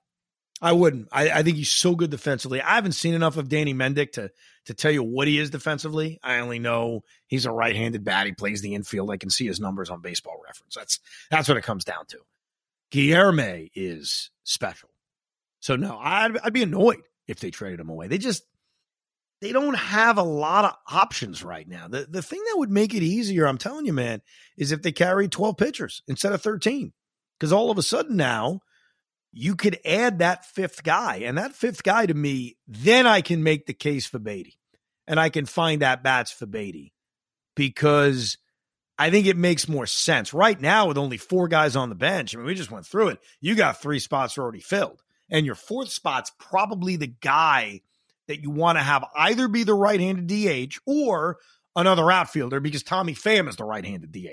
I 0.60 0.72
wouldn't. 0.72 1.08
I, 1.12 1.30
I, 1.30 1.42
think 1.42 1.56
he's 1.58 1.70
so 1.70 1.94
good 1.94 2.10
defensively. 2.10 2.62
I 2.62 2.76
haven't 2.76 2.92
seen 2.92 3.12
enough 3.14 3.36
of 3.36 3.48
Danny 3.48 3.74
Mendick 3.74 4.12
to 4.12 4.30
to 4.66 4.74
tell 4.74 4.90
you 4.90 5.02
what 5.02 5.28
he 5.28 5.38
is 5.38 5.50
defensively. 5.50 6.18
I 6.22 6.38
only 6.38 6.58
know 6.58 7.02
he's 7.26 7.46
a 7.46 7.52
right-handed 7.52 8.04
bat. 8.04 8.26
He 8.26 8.32
plays 8.32 8.60
the 8.60 8.74
infield. 8.74 9.10
I 9.10 9.16
can 9.16 9.30
see 9.30 9.46
his 9.46 9.60
numbers 9.60 9.90
on 9.90 10.00
Baseball 10.00 10.40
Reference. 10.44 10.74
That's 10.74 11.00
that's 11.30 11.48
what 11.48 11.56
it 11.56 11.64
comes 11.64 11.84
down 11.84 12.06
to. 12.08 12.18
Guillorme 12.92 13.70
is 13.74 14.30
special. 14.44 14.90
So 15.60 15.76
no, 15.76 15.98
I'd, 15.98 16.38
I'd 16.38 16.52
be 16.52 16.62
annoyed 16.62 17.02
if 17.26 17.40
they 17.40 17.50
traded 17.50 17.80
him 17.80 17.88
away. 17.88 18.08
They 18.08 18.18
just 18.18 18.44
they 19.40 19.52
don't 19.52 19.76
have 19.76 20.18
a 20.18 20.22
lot 20.22 20.64
of 20.64 20.74
options 20.90 21.42
right 21.42 21.66
now. 21.66 21.88
The 21.88 22.06
the 22.08 22.22
thing 22.22 22.42
that 22.46 22.58
would 22.58 22.70
make 22.70 22.94
it 22.94 23.02
easier, 23.02 23.46
I'm 23.46 23.58
telling 23.58 23.86
you, 23.86 23.92
man, 23.92 24.22
is 24.56 24.72
if 24.72 24.82
they 24.82 24.92
carry 24.92 25.28
12 25.28 25.56
pitchers 25.56 26.02
instead 26.06 26.32
of 26.32 26.42
13. 26.42 26.92
Because 27.38 27.52
all 27.52 27.70
of 27.70 27.76
a 27.76 27.82
sudden 27.82 28.16
now 28.16 28.60
you 29.38 29.54
could 29.54 29.78
add 29.84 30.20
that 30.20 30.46
fifth 30.46 30.82
guy. 30.82 31.16
And 31.16 31.36
that 31.36 31.54
fifth 31.54 31.82
guy 31.82 32.06
to 32.06 32.14
me, 32.14 32.56
then 32.66 33.06
I 33.06 33.20
can 33.20 33.42
make 33.42 33.66
the 33.66 33.74
case 33.74 34.06
for 34.06 34.18
Baty. 34.18 34.58
And 35.06 35.20
I 35.20 35.28
can 35.28 35.44
find 35.44 35.82
that 35.82 36.02
bats 36.02 36.32
for 36.32 36.46
Baty 36.46 36.94
because 37.54 38.38
I 38.98 39.10
think 39.10 39.26
it 39.26 39.36
makes 39.36 39.68
more 39.68 39.86
sense. 39.86 40.32
Right 40.32 40.58
now, 40.58 40.88
with 40.88 40.96
only 40.96 41.18
four 41.18 41.48
guys 41.48 41.76
on 41.76 41.90
the 41.90 41.94
bench, 41.94 42.34
I 42.34 42.38
mean, 42.38 42.46
we 42.46 42.54
just 42.54 42.70
went 42.70 42.86
through 42.86 43.08
it. 43.08 43.20
You 43.38 43.54
got 43.54 43.82
three 43.82 43.98
spots 43.98 44.38
already 44.38 44.60
filled. 44.60 45.02
And 45.30 45.44
your 45.44 45.54
fourth 45.54 45.90
spot's 45.90 46.32
probably 46.38 46.96
the 46.96 47.06
guy 47.06 47.82
that 48.28 48.40
you 48.40 48.50
want 48.50 48.78
to 48.78 48.82
have 48.82 49.04
either 49.14 49.48
be 49.48 49.64
the 49.64 49.74
right 49.74 50.00
handed 50.00 50.28
DH 50.28 50.78
or 50.86 51.36
another 51.76 52.10
outfielder 52.10 52.58
because 52.58 52.82
Tommy 52.82 53.14
Pham 53.14 53.50
is 53.50 53.56
the 53.56 53.64
right 53.64 53.84
handed 53.84 54.12
DH. 54.12 54.28